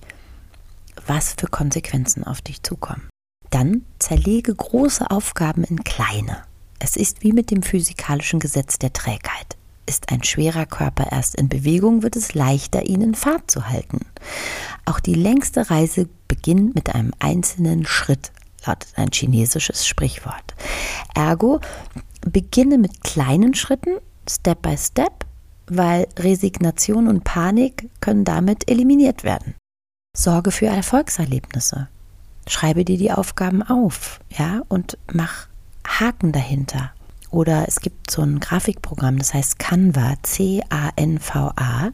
was 1.08 1.36
für 1.38 1.48
Konsequenzen 1.48 2.24
auf 2.24 2.42
dich 2.42 2.64
zukommen. 2.64 3.10
Dann 3.50 3.86
zerlege 4.00 4.54
große 4.54 5.10
Aufgaben 5.10 5.64
in 5.64 5.84
kleine. 5.84 6.44
Es 6.80 6.98
ist 6.98 7.24
wie 7.24 7.32
mit 7.32 7.52
dem 7.52 7.64
physikalischen 7.64 8.40
Gesetz 8.40 8.78
der 8.78 8.94
Trägheit. 8.94 9.56
Ist 9.86 10.12
ein 10.12 10.24
schwerer 10.24 10.66
Körper 10.66 11.12
erst 11.12 11.36
in 11.36 11.48
Bewegung, 11.48 12.02
wird 12.02 12.16
es 12.16 12.34
leichter, 12.34 12.86
ihn 12.86 13.02
in 13.02 13.16
Fahrt 13.16 13.50
zu 13.50 13.70
halten. 13.70 14.00
Auch 14.86 15.00
die 15.00 15.14
längste 15.14 15.70
Reise 15.70 16.10
beginnt 16.28 16.76
mit 16.76 16.94
einem 16.96 17.14
einzelnen 17.20 17.86
Schritt, 17.86 18.32
lautet 18.66 18.90
ein 18.96 19.10
chinesisches 19.12 19.88
Sprichwort. 19.88 20.56
Ergo, 21.14 21.62
beginne 22.22 22.78
mit 22.78 23.04
kleinen 23.04 23.54
Schritten, 23.54 23.98
Step 24.28 24.64
by 24.64 24.76
Step, 24.78 25.26
weil 25.68 26.08
Resignation 26.18 27.08
und 27.08 27.24
Panik 27.24 27.90
können 28.02 28.26
damit 28.26 28.70
eliminiert 28.70 29.24
werden. 29.24 29.56
Sorge 30.16 30.52
für 30.52 30.68
Erfolgserlebnisse. 30.68 31.90
Schreibe 32.48 32.86
dir 32.86 32.98
die 32.98 33.12
Aufgaben 33.12 33.64
auf, 33.64 34.20
ja, 34.30 34.62
und 34.70 34.98
mach 35.12 35.48
Haken 35.86 36.32
dahinter. 36.32 36.92
Oder 37.32 37.68
es 37.68 37.82
gibt 37.82 38.10
so 38.10 38.22
ein 38.22 38.40
Grafikprogramm, 38.40 39.18
das 39.18 39.34
heißt 39.34 39.60
Canva, 39.60 40.16
C-A-N-V-A. 40.24 41.90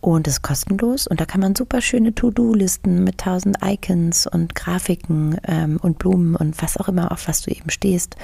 Und 0.00 0.26
ist 0.26 0.42
kostenlos 0.42 1.06
und 1.06 1.20
da 1.20 1.26
kann 1.26 1.40
man 1.40 1.54
super 1.54 1.80
schöne 1.80 2.12
To-Do-Listen 2.12 3.04
mit 3.04 3.18
tausend 3.18 3.58
Icons 3.64 4.26
und 4.26 4.56
Grafiken 4.56 5.38
ähm, 5.46 5.78
und 5.80 6.00
Blumen 6.00 6.34
und 6.34 6.60
was 6.60 6.76
auch 6.76 6.88
immer, 6.88 7.12
auf 7.12 7.28
was 7.28 7.42
du 7.42 7.52
eben 7.52 7.70
stehst. 7.70 8.16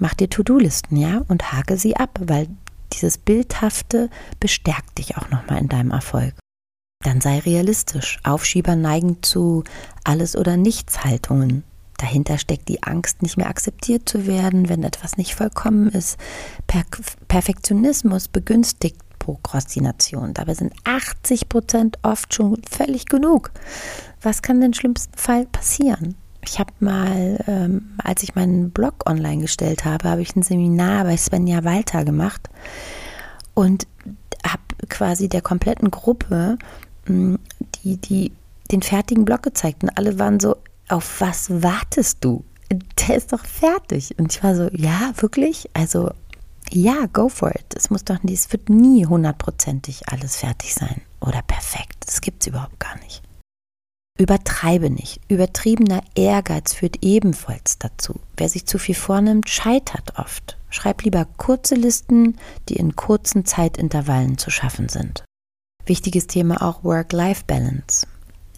Mach 0.00 0.14
dir 0.14 0.28
To-Do-Listen, 0.28 0.96
ja, 0.96 1.22
und 1.28 1.52
hake 1.52 1.76
sie 1.76 1.96
ab, 1.96 2.18
weil 2.20 2.48
dieses 2.92 3.18
Bildhafte 3.18 4.10
bestärkt 4.40 4.98
dich 4.98 5.16
auch 5.16 5.30
nochmal 5.30 5.58
in 5.58 5.68
deinem 5.68 5.92
Erfolg. 5.92 6.34
Dann 7.02 7.20
sei 7.20 7.38
realistisch. 7.40 8.18
Aufschieber 8.22 8.76
neigen 8.76 9.22
zu 9.22 9.64
Alles- 10.04 10.36
oder 10.36 10.56
Nichts-Haltungen. 10.56 11.64
Dahinter 11.98 12.38
steckt 12.38 12.68
die 12.68 12.82
Angst, 12.82 13.22
nicht 13.22 13.36
mehr 13.36 13.48
akzeptiert 13.48 14.08
zu 14.08 14.26
werden, 14.26 14.68
wenn 14.68 14.82
etwas 14.82 15.16
nicht 15.16 15.34
vollkommen 15.34 15.88
ist. 15.88 16.18
Per 16.66 16.82
Perfektionismus 17.28 18.28
begünstigt 18.28 18.96
Prokrastination. 19.20 20.34
Dabei 20.34 20.54
sind 20.54 20.74
80 20.82 21.48
Prozent 21.48 21.98
oft 22.02 22.34
schon 22.34 22.60
völlig 22.68 23.06
genug. 23.06 23.52
Was 24.20 24.42
kann 24.42 24.60
denn 24.60 24.70
im 24.70 24.74
schlimmsten 24.74 25.16
Fall 25.16 25.46
passieren? 25.46 26.16
Ich 26.44 26.58
habe 26.58 26.72
mal, 26.80 27.38
ähm, 27.46 27.96
als 28.02 28.24
ich 28.24 28.34
meinen 28.34 28.72
Blog 28.72 29.08
online 29.08 29.42
gestellt 29.42 29.84
habe, 29.84 30.08
habe 30.08 30.22
ich 30.22 30.34
ein 30.34 30.42
Seminar 30.42 31.04
bei 31.04 31.16
Svenja 31.16 31.62
Walter 31.62 32.04
gemacht 32.04 32.50
und 33.54 33.86
habe 34.44 34.62
quasi 34.88 35.28
der 35.28 35.40
kompletten 35.40 35.92
Gruppe 35.92 36.58
die, 37.06 37.96
die 37.96 38.32
den 38.70 38.82
fertigen 38.82 39.24
Blog 39.24 39.42
gezeigt 39.42 39.82
und 39.82 39.96
alle 39.96 40.18
waren 40.18 40.40
so, 40.40 40.56
auf 40.88 41.20
was 41.20 41.62
wartest 41.62 42.18
du? 42.24 42.44
Der 43.06 43.16
ist 43.16 43.32
doch 43.32 43.44
fertig. 43.44 44.18
Und 44.18 44.32
ich 44.32 44.42
war 44.42 44.54
so, 44.54 44.68
ja, 44.72 45.12
wirklich? 45.16 45.68
Also, 45.74 46.10
ja, 46.70 47.06
go 47.12 47.28
for 47.28 47.50
it. 47.50 47.74
Es 47.76 47.90
muss 47.90 48.04
doch 48.04 48.22
nie, 48.22 48.32
es 48.32 48.50
wird 48.52 48.70
nie 48.70 49.04
hundertprozentig 49.06 50.08
alles 50.08 50.36
fertig 50.36 50.74
sein 50.74 51.02
oder 51.20 51.42
perfekt. 51.42 51.96
Das 52.06 52.20
gibt 52.20 52.42
es 52.42 52.46
überhaupt 52.46 52.80
gar 52.80 52.98
nicht. 53.00 53.22
Übertreibe 54.18 54.90
nicht. 54.90 55.20
Übertriebener 55.28 56.02
Ehrgeiz 56.14 56.74
führt 56.74 56.98
ebenfalls 57.02 57.78
dazu. 57.78 58.20
Wer 58.36 58.48
sich 58.48 58.66
zu 58.66 58.78
viel 58.78 58.94
vornimmt, 58.94 59.48
scheitert 59.48 60.18
oft. 60.18 60.58
Schreib 60.70 61.02
lieber 61.02 61.26
kurze 61.36 61.74
Listen, 61.74 62.38
die 62.68 62.76
in 62.76 62.96
kurzen 62.96 63.44
Zeitintervallen 63.44 64.38
zu 64.38 64.50
schaffen 64.50 64.88
sind. 64.88 65.24
Wichtiges 65.86 66.26
Thema 66.26 66.62
auch 66.62 66.84
Work-Life-Balance 66.84 68.06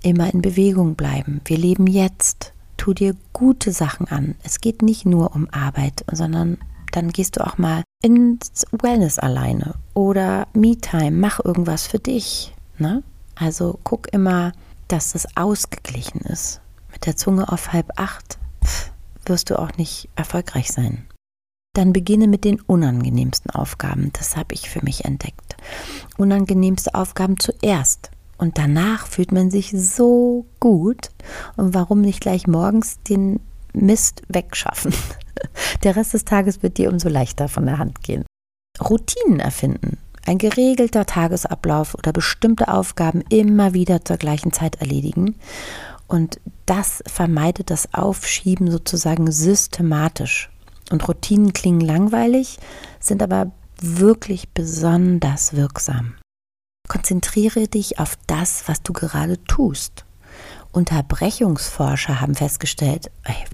immer 0.05 0.33
in 0.33 0.43
Bewegung 0.43 0.95
bleiben. 0.95 1.41
Wir 1.45 1.59
leben 1.59 1.87
jetzt. 1.87 2.53
Tu 2.77 2.93
dir 2.93 3.17
gute 3.33 3.73
Sachen 3.73 4.09
an. 4.09 4.35
Es 4.43 4.61
geht 4.61 4.83
nicht 4.83 5.07
nur 5.07 5.35
um 5.35 5.49
Arbeit, 5.51 6.05
sondern 6.13 6.59
dann 6.93 7.11
gehst 7.11 7.37
du 7.37 7.47
auch 7.47 7.57
mal 7.57 7.83
ins 8.03 8.67
Wellness 8.73 9.19
alleine 9.19 9.75
oder 9.95 10.47
Me-Time. 10.53 11.13
Mach 11.13 11.43
irgendwas 11.43 11.87
für 11.87 11.99
dich. 11.99 12.55
Ne? 12.79 13.03
Also 13.35 13.79
guck 13.85 14.13
immer, 14.13 14.53
dass 14.89 15.13
das 15.13 15.37
ausgeglichen 15.37 16.21
ist. 16.21 16.61
Mit 16.93 17.07
der 17.07 17.17
Zunge 17.17 17.51
auf 17.51 17.73
halb 17.73 17.99
acht 17.99 18.39
wirst 19.25 19.49
du 19.49 19.59
auch 19.59 19.73
nicht 19.79 20.11
erfolgreich 20.15 20.71
sein. 20.71 21.07
Dann 21.75 21.93
beginne 21.93 22.29
mit 22.29 22.45
den 22.45 22.61
unangenehmsten 22.61 23.51
Aufgaben. 23.51 24.11
Das 24.15 24.37
habe 24.37 24.55
ich 24.55 24.71
für 24.71 24.83
mich 24.83 25.05
entdeckt. 25.05 25.57
Unangenehmste 26.17 26.95
Aufgaben 26.95 27.39
zuerst. 27.39 28.11
Und 28.39 28.59
danach 28.59 29.07
fühlt 29.07 29.33
man 29.33 29.51
sich 29.51 29.71
so 29.71 30.47
gut. 30.61 31.11
Und 31.57 31.75
warum 31.75 32.01
nicht 32.01 32.21
gleich 32.21 32.47
morgens 32.47 33.01
den 33.03 33.41
Mist 33.73 34.23
wegschaffen? 34.29 34.95
Der 35.83 35.97
Rest 35.97 36.15
des 36.15 36.25
Tages 36.25 36.63
wird 36.63 36.79
dir 36.79 36.91
umso 36.91 37.09
leichter 37.09 37.49
von 37.49 37.67
der 37.67 37.79
Hand 37.79 38.03
gehen. 38.03 38.25
Routinen 38.81 39.41
erfinden. 39.41 39.99
Ein 40.27 40.39
geregelter 40.39 41.05
Tagesablauf 41.05 41.95
oder 41.95 42.13
bestimmte 42.13 42.69
Aufgaben 42.69 43.23
immer 43.29 43.75
wieder 43.75 44.05
zur 44.05 44.17
gleichen 44.17 44.53
Zeit 44.53 44.77
erledigen. 44.77 45.35
Und 46.07 46.41
das 46.67 47.03
vermeidet 47.07 47.71
das 47.71 47.93
Aufschieben 47.93 48.71
sozusagen 48.71 49.31
systematisch. 49.31 50.51
Und 50.95 51.09
Routinen 51.09 51.53
klingen 51.53 51.81
langweilig, 51.81 52.61
sind 53.01 53.21
aber 53.21 53.51
wirklich 53.81 54.51
besonders 54.51 55.53
wirksam. 55.53 56.15
Konzentriere 56.89 57.67
dich 57.67 57.99
auf 57.99 58.17
das, 58.29 58.69
was 58.69 58.81
du 58.81 58.93
gerade 58.93 59.43
tust. 59.43 60.05
Unterbrechungsforscher 60.71 62.21
haben 62.21 62.37
festgestellt, 62.37 63.11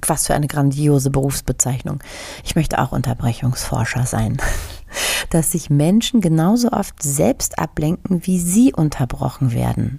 was 0.07 0.27
für 0.27 0.35
eine 0.35 0.49
grandiose 0.49 1.09
Berufsbezeichnung. 1.09 2.03
Ich 2.45 2.57
möchte 2.57 2.79
auch 2.79 2.93
Unterbrechungsforscher 2.93 4.05
sein. 4.05 4.37
Dass 5.31 5.53
sich 5.53 5.71
Menschen 5.71 6.21
genauso 6.21 6.73
oft 6.73 7.03
selbst 7.03 7.59
ablenken, 7.59 8.27
wie 8.27 8.39
sie 8.39 8.75
unterbrochen 8.75 9.55
werden. 9.55 9.99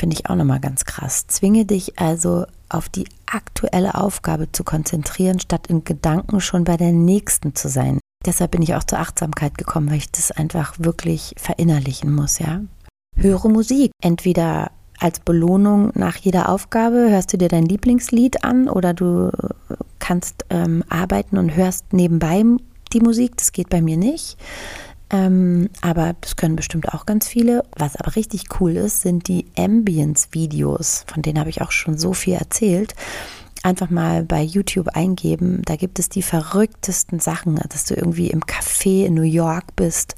Finde 0.00 0.16
ich 0.16 0.30
auch 0.30 0.34
nochmal 0.34 0.60
ganz 0.60 0.86
krass. 0.86 1.26
Zwinge 1.26 1.66
dich 1.66 1.98
also 1.98 2.46
auf 2.70 2.88
die 2.88 3.04
aktuelle 3.26 3.96
Aufgabe 3.96 4.50
zu 4.50 4.64
konzentrieren, 4.64 5.40
statt 5.40 5.66
in 5.66 5.84
Gedanken 5.84 6.40
schon 6.40 6.64
bei 6.64 6.78
der 6.78 6.92
nächsten 6.92 7.54
zu 7.54 7.68
sein. 7.68 8.00
Deshalb 8.24 8.52
bin 8.52 8.62
ich 8.62 8.74
auch 8.74 8.84
zur 8.84 8.98
Achtsamkeit 8.98 9.58
gekommen, 9.58 9.90
weil 9.90 9.98
ich 9.98 10.10
das 10.10 10.30
einfach 10.30 10.76
wirklich 10.78 11.34
verinnerlichen 11.36 12.14
muss, 12.14 12.38
ja. 12.38 12.62
Höre 13.14 13.50
Musik. 13.50 13.90
Entweder 14.02 14.70
als 14.98 15.20
Belohnung 15.20 15.92
nach 15.94 16.16
jeder 16.16 16.48
Aufgabe 16.48 17.10
hörst 17.10 17.34
du 17.34 17.36
dir 17.36 17.48
dein 17.48 17.66
Lieblingslied 17.66 18.42
an 18.42 18.70
oder 18.70 18.94
du 18.94 19.30
kannst 19.98 20.46
ähm, 20.48 20.82
arbeiten 20.88 21.36
und 21.36 21.54
hörst 21.56 21.92
nebenbei 21.92 22.42
die 22.94 23.00
Musik. 23.00 23.36
Das 23.36 23.52
geht 23.52 23.68
bei 23.68 23.82
mir 23.82 23.98
nicht. 23.98 24.38
Ähm, 25.10 25.70
aber 25.80 26.14
das 26.20 26.36
können 26.36 26.56
bestimmt 26.56 26.92
auch 26.92 27.06
ganz 27.06 27.26
viele. 27.26 27.64
Was 27.76 27.96
aber 27.96 28.16
richtig 28.16 28.44
cool 28.60 28.76
ist, 28.76 29.02
sind 29.02 29.28
die 29.28 29.46
Ambience-Videos. 29.58 31.04
Von 31.12 31.22
denen 31.22 31.38
habe 31.38 31.50
ich 31.50 31.62
auch 31.62 31.72
schon 31.72 31.98
so 31.98 32.12
viel 32.12 32.34
erzählt 32.34 32.94
einfach 33.62 33.90
mal 33.90 34.22
bei 34.22 34.42
YouTube 34.42 34.88
eingeben. 34.88 35.60
Da 35.66 35.76
gibt 35.76 35.98
es 35.98 36.08
die 36.08 36.22
verrücktesten 36.22 37.20
Sachen, 37.20 37.56
dass 37.56 37.84
du 37.84 37.94
irgendwie 37.94 38.30
im 38.30 38.40
Café 38.40 39.04
in 39.04 39.12
New 39.12 39.22
York 39.22 39.76
bist 39.76 40.14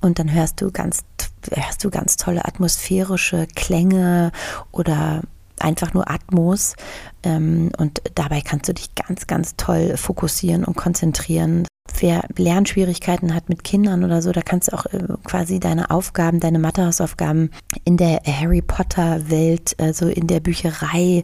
und 0.00 0.18
dann 0.18 0.32
hörst 0.32 0.60
du 0.60 0.70
ganz, 0.70 1.04
hörst 1.50 1.84
du 1.84 1.90
ganz 1.90 2.16
tolle 2.16 2.44
atmosphärische 2.44 3.46
Klänge 3.54 4.32
oder 4.72 5.22
einfach 5.58 5.94
nur 5.94 6.10
Atmos. 6.10 6.74
Ähm, 7.22 7.70
und 7.78 8.02
dabei 8.14 8.40
kannst 8.40 8.68
du 8.68 8.74
dich 8.74 8.94
ganz, 8.94 9.26
ganz 9.26 9.56
toll 9.56 9.96
fokussieren 9.96 10.64
und 10.64 10.76
konzentrieren. 10.76 11.66
Wer 11.98 12.24
Lernschwierigkeiten 12.36 13.34
hat 13.34 13.48
mit 13.48 13.64
Kindern 13.64 14.04
oder 14.04 14.22
so, 14.22 14.32
da 14.32 14.42
kannst 14.42 14.68
du 14.68 14.76
auch 14.76 14.86
äh, 14.86 15.04
quasi 15.24 15.60
deine 15.60 15.90
Aufgaben, 15.90 16.40
deine 16.40 16.58
Mathehausaufgaben 16.58 17.50
in 17.84 17.96
der 17.96 18.20
Harry 18.24 18.62
Potter 18.62 19.30
Welt, 19.30 19.76
also 19.78 20.08
in 20.08 20.26
der 20.26 20.40
Bücherei 20.40 21.22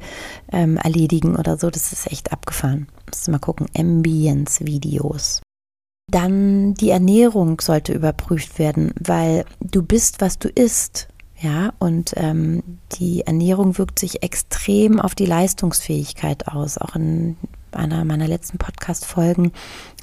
ähm, 0.51 0.77
erledigen 0.77 1.37
oder 1.37 1.57
so. 1.59 1.71
Das 1.71 1.93
ist 1.93 2.11
echt 2.11 2.33
abgefahren. 2.33 2.89
Musst 3.07 3.27
du 3.27 3.31
mal 3.33 3.39
gucken. 3.39 3.67
Ambience 3.77 4.65
Videos. 4.65 5.43
Dann 6.11 6.75
die 6.75 6.91
Ernährung 6.91 7.61
sollte 7.61 7.93
überprüft 7.93 8.59
werden, 8.59 8.93
weil 8.99 9.45
du 9.61 9.83
bist, 9.83 10.21
was 10.21 10.39
du 10.39 10.49
isst. 10.49 11.09
Ja, 11.41 11.73
und 11.81 12.13
ähm, 12.17 12.63
die 12.93 13.23
Ernährung 13.23 13.77
wirkt 13.77 13.99
sich 13.99 14.23
extrem 14.23 15.01
auf 15.01 15.17
die 15.17 15.27
Leistungsfähigkeit 15.27 16.47
aus, 16.47 16.79
auch 16.79 16.95
in 16.95 17.37
einer 17.77 18.05
meiner 18.05 18.29
letzten 18.29 18.59
Podcast-Folgen 18.59 19.53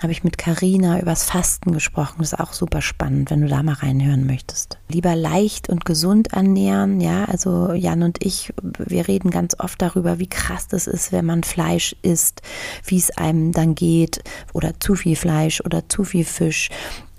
habe 0.01 0.11
ich 0.11 0.23
mit 0.23 0.37
Karina 0.37 0.99
übers 0.99 1.23
Fasten 1.23 1.73
gesprochen. 1.73 2.15
Das 2.19 2.33
ist 2.33 2.39
auch 2.39 2.53
super 2.53 2.81
spannend, 2.81 3.31
wenn 3.31 3.41
du 3.41 3.47
da 3.47 3.63
mal 3.63 3.73
reinhören 3.73 4.25
möchtest. 4.25 4.77
Lieber 4.87 5.15
leicht 5.15 5.69
und 5.69 5.85
gesund 5.85 6.33
ernähren, 6.33 7.01
ja. 7.01 7.25
Also 7.25 7.73
Jan 7.73 8.03
und 8.03 8.23
ich, 8.23 8.53
wir 8.61 9.07
reden 9.07 9.29
ganz 9.31 9.55
oft 9.59 9.81
darüber, 9.81 10.19
wie 10.19 10.29
krass 10.29 10.67
das 10.67 10.87
ist, 10.87 11.11
wenn 11.11 11.25
man 11.25 11.43
Fleisch 11.43 11.95
isst, 12.01 12.41
wie 12.85 12.97
es 12.97 13.11
einem 13.17 13.51
dann 13.51 13.75
geht 13.75 14.23
oder 14.53 14.79
zu 14.79 14.95
viel 14.95 15.15
Fleisch 15.15 15.61
oder 15.61 15.87
zu 15.89 16.03
viel 16.03 16.25
Fisch 16.25 16.69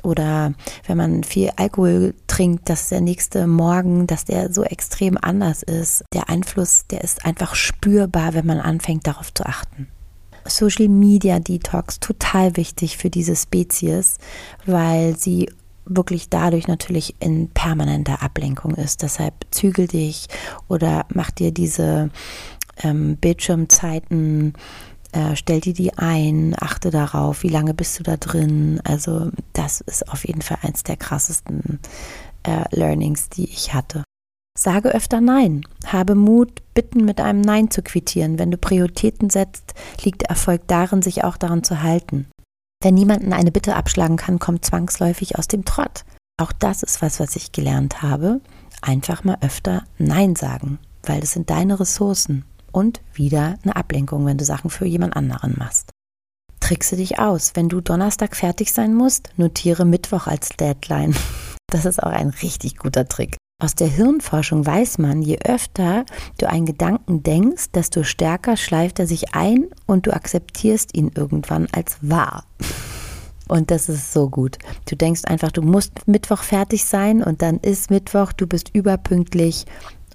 oder 0.02 0.54
wenn 0.86 0.96
man 0.96 1.24
viel 1.24 1.50
Alkohol 1.56 2.14
trinkt, 2.26 2.68
dass 2.68 2.88
der 2.88 3.00
nächste 3.00 3.46
Morgen, 3.46 4.06
dass 4.06 4.24
der 4.24 4.52
so 4.52 4.64
extrem 4.64 5.18
anders 5.20 5.62
ist. 5.62 6.04
Der 6.12 6.28
Einfluss, 6.28 6.86
der 6.86 7.02
ist 7.02 7.24
einfach 7.24 7.54
spürbar, 7.54 8.34
wenn 8.34 8.46
man 8.46 8.60
anfängt 8.60 9.06
darauf 9.06 9.32
zu 9.32 9.44
achten. 9.44 9.88
Social 10.46 10.88
Media 10.88 11.38
Detox 11.38 12.00
total 12.00 12.56
wichtig 12.56 12.96
für 12.96 13.10
diese 13.10 13.36
Spezies, 13.36 14.18
weil 14.66 15.16
sie 15.16 15.50
wirklich 15.84 16.28
dadurch 16.28 16.68
natürlich 16.68 17.16
in 17.20 17.48
permanenter 17.50 18.22
Ablenkung 18.22 18.74
ist. 18.74 19.02
Deshalb 19.02 19.34
zügel 19.50 19.88
dich 19.88 20.28
oder 20.68 21.06
mach 21.12 21.30
dir 21.30 21.52
diese 21.52 22.10
ähm, 22.82 23.16
Bildschirmzeiten 23.16 24.54
äh, 25.12 25.34
stell 25.34 25.60
dir 25.60 25.74
die 25.74 25.96
ein, 25.98 26.54
achte 26.58 26.90
darauf, 26.90 27.42
wie 27.42 27.48
lange 27.48 27.74
bist 27.74 27.98
du 27.98 28.04
da 28.04 28.16
drin. 28.16 28.80
Also 28.84 29.30
das 29.52 29.80
ist 29.80 30.08
auf 30.08 30.24
jeden 30.26 30.42
Fall 30.42 30.58
eins 30.62 30.84
der 30.84 30.96
krassesten 30.96 31.80
äh, 32.44 32.64
Learnings, 32.70 33.28
die 33.28 33.44
ich 33.44 33.74
hatte. 33.74 34.04
Sage 34.58 34.90
öfter 34.90 35.20
Nein. 35.20 35.62
Habe 35.86 36.14
Mut, 36.14 36.62
Bitten 36.74 37.04
mit 37.04 37.20
einem 37.20 37.40
Nein 37.40 37.70
zu 37.70 37.82
quittieren. 37.82 38.38
Wenn 38.38 38.50
du 38.50 38.56
Prioritäten 38.56 39.30
setzt, 39.30 39.74
liegt 40.02 40.24
Erfolg 40.24 40.62
darin, 40.66 41.02
sich 41.02 41.24
auch 41.24 41.36
daran 41.36 41.64
zu 41.64 41.82
halten. 41.82 42.26
Wenn 42.82 42.94
niemanden 42.94 43.32
eine 43.32 43.52
Bitte 43.52 43.76
abschlagen 43.76 44.16
kann, 44.16 44.38
kommt 44.38 44.64
zwangsläufig 44.64 45.38
aus 45.38 45.48
dem 45.48 45.64
Trott. 45.64 46.04
Auch 46.40 46.52
das 46.52 46.82
ist 46.82 47.02
was, 47.02 47.20
was 47.20 47.36
ich 47.36 47.52
gelernt 47.52 48.02
habe. 48.02 48.40
Einfach 48.80 49.24
mal 49.24 49.36
öfter 49.42 49.84
Nein 49.98 50.36
sagen, 50.36 50.78
weil 51.02 51.20
das 51.20 51.32
sind 51.32 51.50
deine 51.50 51.78
Ressourcen 51.78 52.44
und 52.72 53.02
wieder 53.12 53.58
eine 53.62 53.76
Ablenkung, 53.76 54.24
wenn 54.24 54.38
du 54.38 54.44
Sachen 54.44 54.70
für 54.70 54.86
jemand 54.86 55.16
anderen 55.16 55.54
machst. 55.58 55.90
Trickse 56.60 56.96
dich 56.96 57.18
aus. 57.18 57.52
Wenn 57.54 57.68
du 57.68 57.80
Donnerstag 57.80 58.36
fertig 58.36 58.72
sein 58.72 58.94
musst, 58.94 59.30
notiere 59.36 59.84
Mittwoch 59.84 60.26
als 60.26 60.50
Deadline. 60.50 61.14
Das 61.72 61.84
ist 61.84 62.02
auch 62.02 62.10
ein 62.10 62.30
richtig 62.30 62.78
guter 62.78 63.06
Trick. 63.06 63.36
Aus 63.60 63.74
der 63.74 63.88
Hirnforschung 63.88 64.64
weiß 64.64 64.96
man, 64.96 65.20
je 65.20 65.38
öfter 65.44 66.06
du 66.38 66.48
einen 66.48 66.64
Gedanken 66.64 67.22
denkst, 67.22 67.72
desto 67.74 68.04
stärker 68.04 68.56
schleift 68.56 68.98
er 68.98 69.06
sich 69.06 69.34
ein 69.34 69.66
und 69.86 70.06
du 70.06 70.14
akzeptierst 70.14 70.96
ihn 70.96 71.12
irgendwann 71.14 71.68
als 71.72 71.98
wahr. 72.00 72.44
Und 73.48 73.70
das 73.70 73.90
ist 73.90 74.14
so 74.14 74.30
gut. 74.30 74.56
Du 74.88 74.96
denkst 74.96 75.26
einfach, 75.26 75.52
du 75.52 75.60
musst 75.60 76.08
Mittwoch 76.08 76.42
fertig 76.42 76.86
sein 76.86 77.22
und 77.22 77.42
dann 77.42 77.58
ist 77.58 77.90
Mittwoch, 77.90 78.32
du 78.32 78.46
bist 78.46 78.74
überpünktlich 78.74 79.66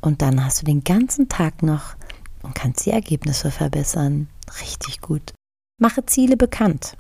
und 0.02 0.24
dann 0.24 0.44
hast 0.44 0.62
du 0.62 0.66
den 0.66 0.84
ganzen 0.84 1.30
Tag 1.30 1.62
noch 1.62 1.96
und 2.42 2.56
kannst 2.56 2.88
die 2.88 2.92
Ergebnisse 2.92 3.52
verbessern. 3.52 4.28
Richtig 4.60 5.02
gut. 5.02 5.34
Mache 5.80 6.04
Ziele 6.08 6.36
bekannt. 6.36 6.98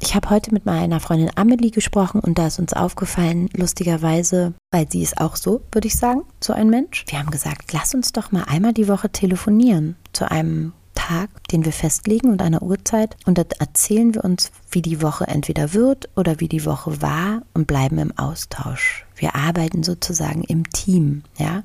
Ich 0.00 0.14
habe 0.14 0.30
heute 0.30 0.54
mit 0.54 0.64
meiner 0.64 1.00
Freundin 1.00 1.30
Amelie 1.34 1.70
gesprochen 1.70 2.20
und 2.20 2.38
da 2.38 2.46
ist 2.46 2.60
uns 2.60 2.72
aufgefallen, 2.72 3.48
lustigerweise, 3.54 4.54
weil 4.70 4.88
sie 4.88 5.02
ist 5.02 5.20
auch 5.20 5.34
so, 5.34 5.60
würde 5.72 5.88
ich 5.88 5.96
sagen, 5.96 6.22
so 6.40 6.52
ein 6.52 6.70
Mensch. 6.70 7.04
Wir 7.08 7.18
haben 7.18 7.30
gesagt, 7.30 7.72
lass 7.72 7.94
uns 7.94 8.12
doch 8.12 8.30
mal 8.30 8.44
einmal 8.44 8.72
die 8.72 8.88
Woche 8.88 9.10
telefonieren 9.10 9.96
zu 10.12 10.30
einem 10.30 10.72
Tag, 10.94 11.30
den 11.48 11.64
wir 11.64 11.72
festlegen 11.72 12.30
und 12.30 12.42
einer 12.42 12.62
Uhrzeit 12.62 13.16
und 13.24 13.38
da 13.38 13.44
erzählen 13.58 14.14
wir 14.14 14.24
uns, 14.24 14.50
wie 14.70 14.82
die 14.82 15.02
Woche 15.02 15.26
entweder 15.26 15.72
wird 15.72 16.08
oder 16.16 16.40
wie 16.40 16.48
die 16.48 16.64
Woche 16.64 17.02
war 17.02 17.42
und 17.54 17.66
bleiben 17.66 17.98
im 17.98 18.16
Austausch. 18.18 19.04
Wir 19.16 19.34
arbeiten 19.34 19.82
sozusagen 19.82 20.42
im 20.44 20.68
Team, 20.70 21.22
ja. 21.38 21.62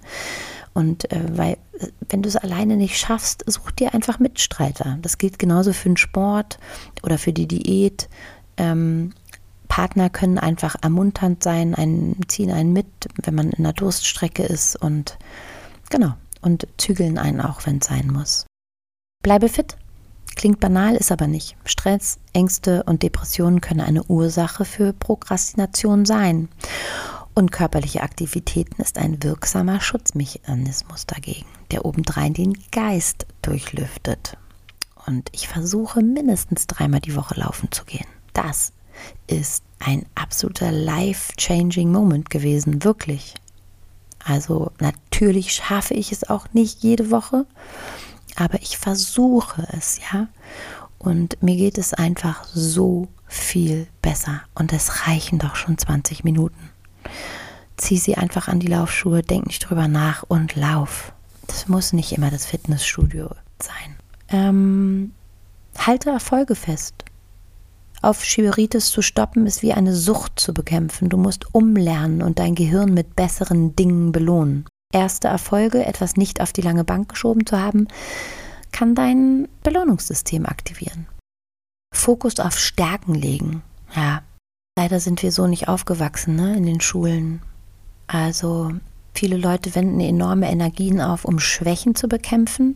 Und 0.73 1.11
äh, 1.11 1.37
weil, 1.37 1.57
wenn 2.09 2.21
du 2.21 2.29
es 2.29 2.35
alleine 2.35 2.77
nicht 2.77 2.97
schaffst, 2.97 3.43
such 3.47 3.71
dir 3.71 3.93
einfach 3.93 4.19
Mitstreiter. 4.19 4.97
Das 5.01 5.17
gilt 5.17 5.39
genauso 5.39 5.73
für 5.73 5.89
den 5.89 5.97
Sport 5.97 6.57
oder 7.03 7.17
für 7.17 7.33
die 7.33 7.47
Diät. 7.47 8.09
Ähm, 8.57 9.13
Partner 9.67 10.09
können 10.09 10.37
einfach 10.37 10.75
ermunternd 10.81 11.41
sein, 11.41 11.73
einen, 11.73 12.17
ziehen 12.27 12.51
einen 12.51 12.73
mit, 12.73 12.85
wenn 13.23 13.33
man 13.33 13.49
in 13.49 13.65
einer 13.65 13.73
Durststrecke 13.73 14.43
ist 14.43 14.75
und 14.75 15.17
genau, 15.89 16.13
und 16.41 16.67
zügeln 16.77 17.17
einen 17.17 17.41
auch, 17.41 17.65
wenn 17.65 17.79
es 17.79 17.87
sein 17.87 18.07
muss. 18.11 18.45
Bleibe 19.23 19.49
fit. 19.49 19.75
Klingt 20.35 20.59
banal, 20.59 20.95
ist 20.95 21.11
aber 21.11 21.27
nicht. 21.27 21.55
Stress, 21.63 22.19
Ängste 22.33 22.83
und 22.83 23.03
Depressionen 23.03 23.61
können 23.61 23.81
eine 23.81 24.03
Ursache 24.03 24.65
für 24.65 24.93
Prokrastination 24.93 26.05
sein. 26.05 26.49
Und 27.35 27.51
körperliche 27.51 28.03
Aktivitäten 28.03 28.81
ist 28.81 28.99
ein 28.99 29.23
wirksamer 29.23 29.81
Schutzmechanismus 29.81 31.07
dagegen, 31.07 31.47
der 31.71 31.83
obendrein 31.83 32.33
den 32.33 32.53
Geist 32.71 33.25
durchlüftet. 33.41 34.37
Und 35.07 35.29
ich 35.31 35.47
versuche 35.47 36.01
mindestens 36.01 36.67
dreimal 36.67 36.99
die 36.99 37.15
Woche 37.15 37.39
laufen 37.39 37.71
zu 37.71 37.85
gehen. 37.85 38.05
Das 38.33 38.71
ist 39.25 39.63
ein 39.79 40.05
absoluter 40.13 40.71
life-changing 40.71 41.91
Moment 41.91 42.29
gewesen, 42.29 42.83
wirklich. 42.83 43.33
Also 44.23 44.71
natürlich 44.79 45.53
schaffe 45.53 45.95
ich 45.95 46.11
es 46.11 46.29
auch 46.29 46.47
nicht 46.53 46.83
jede 46.83 47.09
Woche, 47.09 47.45
aber 48.35 48.61
ich 48.61 48.77
versuche 48.77 49.67
es, 49.75 49.99
ja. 50.11 50.27
Und 50.99 51.41
mir 51.41 51.57
geht 51.57 51.77
es 51.77 51.93
einfach 51.93 52.45
so 52.45 53.09
viel 53.27 53.87
besser. 54.01 54.41
Und 54.55 54.71
es 54.71 55.07
reichen 55.07 55.39
doch 55.39 55.55
schon 55.55 55.77
20 55.77 56.23
Minuten 56.23 56.69
zieh 57.77 57.97
sie 57.97 58.15
einfach 58.15 58.47
an 58.47 58.59
die 58.59 58.67
Laufschuhe, 58.67 59.21
denk 59.21 59.47
nicht 59.47 59.59
drüber 59.59 59.87
nach 59.87 60.23
und 60.23 60.55
lauf. 60.55 61.13
Das 61.47 61.67
muss 61.67 61.93
nicht 61.93 62.11
immer 62.13 62.31
das 62.31 62.45
Fitnessstudio 62.45 63.29
sein. 63.59 63.95
Ähm, 64.29 65.13
halte 65.77 66.09
Erfolge 66.09 66.55
fest. 66.55 67.03
Auf 68.01 68.23
Schiberitis 68.23 68.89
zu 68.89 69.01
stoppen 69.01 69.47
ist 69.47 69.61
wie 69.61 69.73
eine 69.73 69.95
Sucht 69.95 70.39
zu 70.39 70.53
bekämpfen. 70.53 71.09
Du 71.09 71.17
musst 71.17 71.53
umlernen 71.55 72.21
und 72.21 72.39
dein 72.39 72.55
Gehirn 72.55 72.93
mit 72.93 73.15
besseren 73.15 73.75
Dingen 73.75 74.11
belohnen. 74.11 74.65
Erste 74.91 75.27
Erfolge, 75.27 75.85
etwas 75.85 76.17
nicht 76.17 76.41
auf 76.41 76.53
die 76.53 76.61
lange 76.61 76.83
Bank 76.83 77.09
geschoben 77.09 77.45
zu 77.45 77.59
haben, 77.59 77.87
kann 78.71 78.93
dein 78.93 79.47
Belohnungssystem 79.63 80.45
aktivieren. 80.45 81.07
Fokus 81.93 82.39
auf 82.39 82.59
Stärken 82.59 83.13
legen. 83.15 83.63
Ja, 83.95 84.21
leider 84.77 84.99
sind 84.99 85.23
wir 85.23 85.31
so 85.31 85.47
nicht 85.47 85.67
aufgewachsen 85.67 86.35
ne, 86.35 86.55
in 86.55 86.65
den 86.65 86.81
Schulen. 86.81 87.41
Also 88.07 88.71
viele 89.13 89.37
Leute 89.37 89.75
wenden 89.75 89.99
enorme 89.99 90.51
Energien 90.51 91.01
auf, 91.01 91.25
um 91.25 91.39
Schwächen 91.39 91.95
zu 91.95 92.07
bekämpfen 92.07 92.75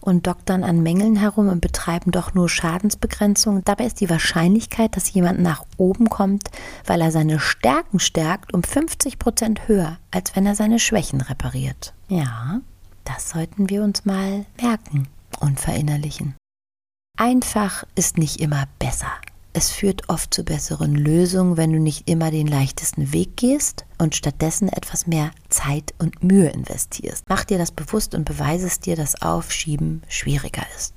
und 0.00 0.26
doktern 0.26 0.64
an 0.64 0.82
Mängeln 0.82 1.16
herum 1.16 1.48
und 1.48 1.60
betreiben 1.60 2.10
doch 2.10 2.34
nur 2.34 2.48
Schadensbegrenzung. 2.48 3.62
Dabei 3.64 3.84
ist 3.84 4.00
die 4.00 4.10
Wahrscheinlichkeit, 4.10 4.96
dass 4.96 5.12
jemand 5.12 5.40
nach 5.40 5.64
oben 5.76 6.08
kommt, 6.08 6.50
weil 6.86 7.00
er 7.00 7.12
seine 7.12 7.38
Stärken 7.38 8.00
stärkt, 8.00 8.52
um 8.52 8.62
50 8.62 9.18
Prozent 9.18 9.68
höher, 9.68 9.98
als 10.10 10.34
wenn 10.34 10.46
er 10.46 10.56
seine 10.56 10.78
Schwächen 10.78 11.20
repariert. 11.20 11.94
Ja, 12.08 12.60
das 13.04 13.30
sollten 13.30 13.70
wir 13.70 13.82
uns 13.84 14.04
mal 14.04 14.46
merken 14.60 15.08
und 15.40 15.60
verinnerlichen. 15.60 16.34
Einfach 17.16 17.84
ist 17.94 18.18
nicht 18.18 18.40
immer 18.40 18.64
besser. 18.78 19.12
Es 19.54 19.70
führt 19.70 20.08
oft 20.08 20.32
zu 20.32 20.44
besseren 20.44 20.94
Lösungen, 20.94 21.58
wenn 21.58 21.72
du 21.72 21.78
nicht 21.78 22.08
immer 22.08 22.30
den 22.30 22.46
leichtesten 22.46 23.12
Weg 23.12 23.36
gehst 23.36 23.84
und 23.98 24.16
stattdessen 24.16 24.68
etwas 24.68 25.06
mehr 25.06 25.30
Zeit 25.50 25.92
und 25.98 26.24
Mühe 26.24 26.48
investierst. 26.48 27.24
Mach 27.28 27.44
dir 27.44 27.58
das 27.58 27.70
bewusst 27.70 28.14
und 28.14 28.24
beweise 28.24 28.66
es 28.66 28.80
dir, 28.80 28.96
dass 28.96 29.20
Aufschieben 29.20 30.02
schwieriger 30.08 30.64
ist. 30.76 30.94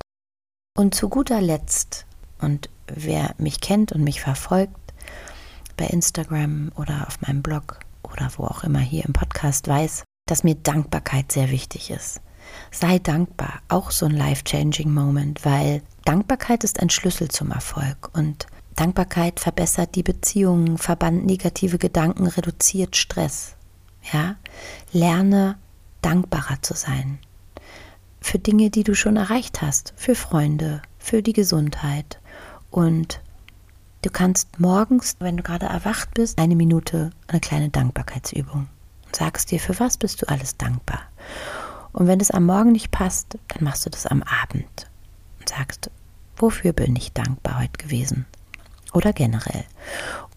Und 0.78 0.96
zu 0.96 1.10
guter 1.10 1.42
Letzt, 1.42 2.06
und 2.40 2.70
wer 2.88 3.36
mich 3.38 3.60
kennt 3.60 3.92
und 3.92 4.04
mich 4.04 4.22
verfolgt, 4.22 4.94
bei 5.76 5.88
Instagram 5.88 6.72
oder 6.76 7.08
auf 7.08 7.20
meinem 7.22 7.42
Blog 7.42 7.80
oder 8.04 8.32
wo 8.38 8.46
auch 8.46 8.64
immer 8.64 8.80
hier 8.80 9.04
im 9.04 9.14
Podcast 9.14 9.68
weiß, 9.68 10.04
dass 10.28 10.46
mir 10.46 10.56
Dankbarkeit 10.56 11.32
sehr 11.32 11.52
wichtig 11.52 11.92
ist. 11.92 12.22
Sei 12.72 13.00
dankbar, 13.00 13.62
auch 13.68 13.92
so 13.92 14.06
ein 14.06 14.16
life-changing 14.16 14.94
Moment, 14.94 15.44
weil 15.44 15.82
Dankbarkeit 16.06 16.64
ist 16.64 16.82
ein 16.82 16.92
Schlüssel 16.92 17.30
zum 17.30 17.50
Erfolg 17.50 18.12
und 18.14 18.46
Dankbarkeit 18.76 19.40
verbessert 19.40 19.96
die 19.96 20.04
Beziehungen, 20.04 20.78
verbannt 20.78 21.26
negative 21.26 21.80
Gedanken, 21.80 22.28
reduziert 22.28 22.96
Stress. 22.96 23.56
Ja, 24.14 24.36
lerne 24.92 25.58
dankbarer 26.04 26.62
zu 26.62 26.76
sein. 26.76 27.18
Für 28.22 28.38
Dinge, 28.38 28.70
die 28.70 28.84
du 28.84 28.94
schon 28.94 29.18
erreicht 29.18 29.64
hast, 29.64 29.94
für 29.96 30.14
Freunde, 30.14 30.84
für 31.00 31.24
die 31.24 31.34
Gesundheit. 31.34 32.20
Und 32.70 33.20
du 34.04 34.12
kannst 34.12 34.60
morgens, 34.60 35.16
wenn 35.18 35.38
du 35.38 35.44
gerade 35.44 35.66
erwacht 35.66 36.14
bist, 36.14 36.38
eine 36.38 36.56
Minute 36.56 37.10
eine 37.28 37.40
kleine 37.40 37.70
Dankbarkeitsübung. 37.70 38.68
Und 39.06 39.16
sagst 39.16 39.50
dir, 39.50 39.60
für 39.60 39.80
was 39.80 39.98
bist 39.98 40.22
du 40.22 40.30
alles 40.30 40.56
dankbar? 40.56 41.02
Und 41.94 42.06
wenn 42.06 42.20
es 42.20 42.30
am 42.30 42.46
Morgen 42.46 42.74
nicht 42.74 42.92
passt, 42.92 43.40
dann 43.48 43.64
machst 43.64 43.88
du 43.88 43.90
das 43.90 44.06
am 44.06 44.22
Abend 44.22 44.88
und 45.46 45.50
sagst, 45.50 45.90
Wofür 46.38 46.74
bin 46.74 46.96
ich 46.96 47.14
dankbar 47.14 47.60
heute 47.60 47.78
gewesen? 47.78 48.26
Oder 48.94 49.14
generell. 49.14 49.64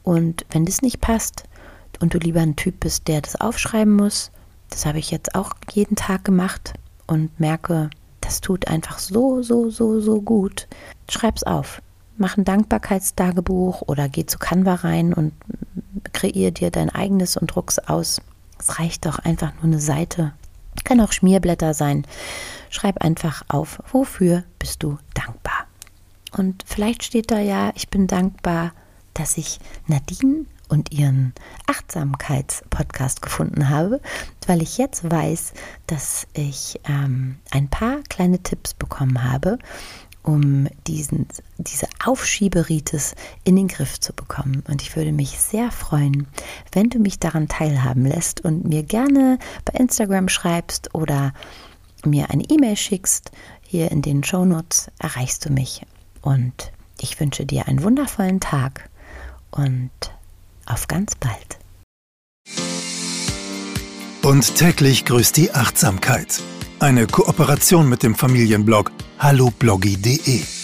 Und 0.02 0.46
wenn 0.50 0.64
das 0.64 0.82
nicht 0.82 1.00
passt 1.00 1.44
und 2.00 2.14
du 2.14 2.18
lieber 2.18 2.40
ein 2.40 2.56
Typ 2.56 2.80
bist, 2.80 3.08
der 3.08 3.20
das 3.20 3.40
aufschreiben 3.40 3.94
muss, 3.94 4.30
das 4.70 4.86
habe 4.86 4.98
ich 4.98 5.10
jetzt 5.10 5.34
auch 5.34 5.52
jeden 5.72 5.96
Tag 5.96 6.24
gemacht 6.24 6.74
und 7.06 7.38
merke, 7.40 7.90
das 8.20 8.40
tut 8.40 8.68
einfach 8.68 8.98
so, 8.98 9.42
so, 9.42 9.70
so, 9.70 10.00
so 10.00 10.20
gut. 10.20 10.68
Schreib's 11.10 11.42
auf. 11.42 11.82
Mach 12.16 12.36
ein 12.36 12.44
Dankbarkeitstagebuch 12.44 13.82
oder 13.82 14.08
geh 14.08 14.26
zu 14.26 14.38
Canva 14.38 14.74
rein 14.74 15.14
und 15.14 15.32
kreier 16.12 16.50
dir 16.50 16.70
dein 16.70 16.90
eigenes 16.90 17.36
und 17.36 17.54
druck's 17.54 17.78
aus. 17.78 18.20
Es 18.58 18.78
reicht 18.78 19.06
doch 19.06 19.20
einfach 19.20 19.54
nur 19.54 19.64
eine 19.64 19.80
Seite. 19.80 20.32
Kann 20.84 21.00
auch 21.00 21.12
Schmierblätter 21.12 21.74
sein. 21.74 22.06
Schreib 22.70 23.02
einfach 23.02 23.42
auf, 23.48 23.82
wofür 23.92 24.44
bist 24.58 24.82
du 24.82 24.98
dankbar. 25.14 25.66
Und 26.36 26.64
vielleicht 26.66 27.04
steht 27.04 27.30
da 27.30 27.38
ja, 27.38 27.72
ich 27.74 27.88
bin 27.88 28.06
dankbar, 28.06 28.72
dass 29.14 29.38
ich 29.38 29.58
Nadine 29.86 30.44
und 30.68 30.92
ihren 30.92 31.32
Achtsamkeitspodcast 31.66 33.22
gefunden 33.22 33.70
habe, 33.70 34.00
weil 34.46 34.62
ich 34.62 34.78
jetzt 34.78 35.10
weiß, 35.10 35.54
dass 35.86 36.26
ich 36.34 36.80
ähm, 36.86 37.38
ein 37.50 37.68
paar 37.68 38.00
kleine 38.08 38.42
Tipps 38.42 38.74
bekommen 38.74 39.24
habe, 39.24 39.58
um 40.28 40.68
diesen, 40.86 41.26
diese 41.56 41.88
Aufschieberitis 42.04 43.14
in 43.44 43.56
den 43.56 43.66
Griff 43.66 43.98
zu 43.98 44.12
bekommen. 44.12 44.62
Und 44.68 44.82
ich 44.82 44.94
würde 44.94 45.10
mich 45.10 45.38
sehr 45.38 45.70
freuen, 45.70 46.26
wenn 46.72 46.90
du 46.90 46.98
mich 46.98 47.18
daran 47.18 47.48
teilhaben 47.48 48.04
lässt 48.04 48.42
und 48.42 48.66
mir 48.66 48.82
gerne 48.82 49.38
bei 49.64 49.78
Instagram 49.78 50.28
schreibst 50.28 50.94
oder 50.94 51.32
mir 52.04 52.28
eine 52.28 52.44
E-Mail 52.44 52.76
schickst. 52.76 53.30
Hier 53.62 53.90
in 53.90 54.02
den 54.02 54.22
Shownotes 54.22 54.90
erreichst 54.98 55.46
du 55.46 55.50
mich. 55.50 55.86
Und 56.20 56.72
ich 57.00 57.18
wünsche 57.18 57.46
dir 57.46 57.66
einen 57.66 57.82
wundervollen 57.82 58.40
Tag 58.40 58.90
und 59.50 59.90
auf 60.66 60.88
ganz 60.88 61.14
bald. 61.14 61.58
Und 64.22 64.56
täglich 64.56 65.06
grüßt 65.06 65.38
die 65.38 65.54
Achtsamkeit. 65.54 66.42
Eine 66.80 67.08
Kooperation 67.08 67.88
mit 67.88 68.04
dem 68.04 68.14
Familienblog 68.14 68.92
hallobloggy.de 69.18 70.57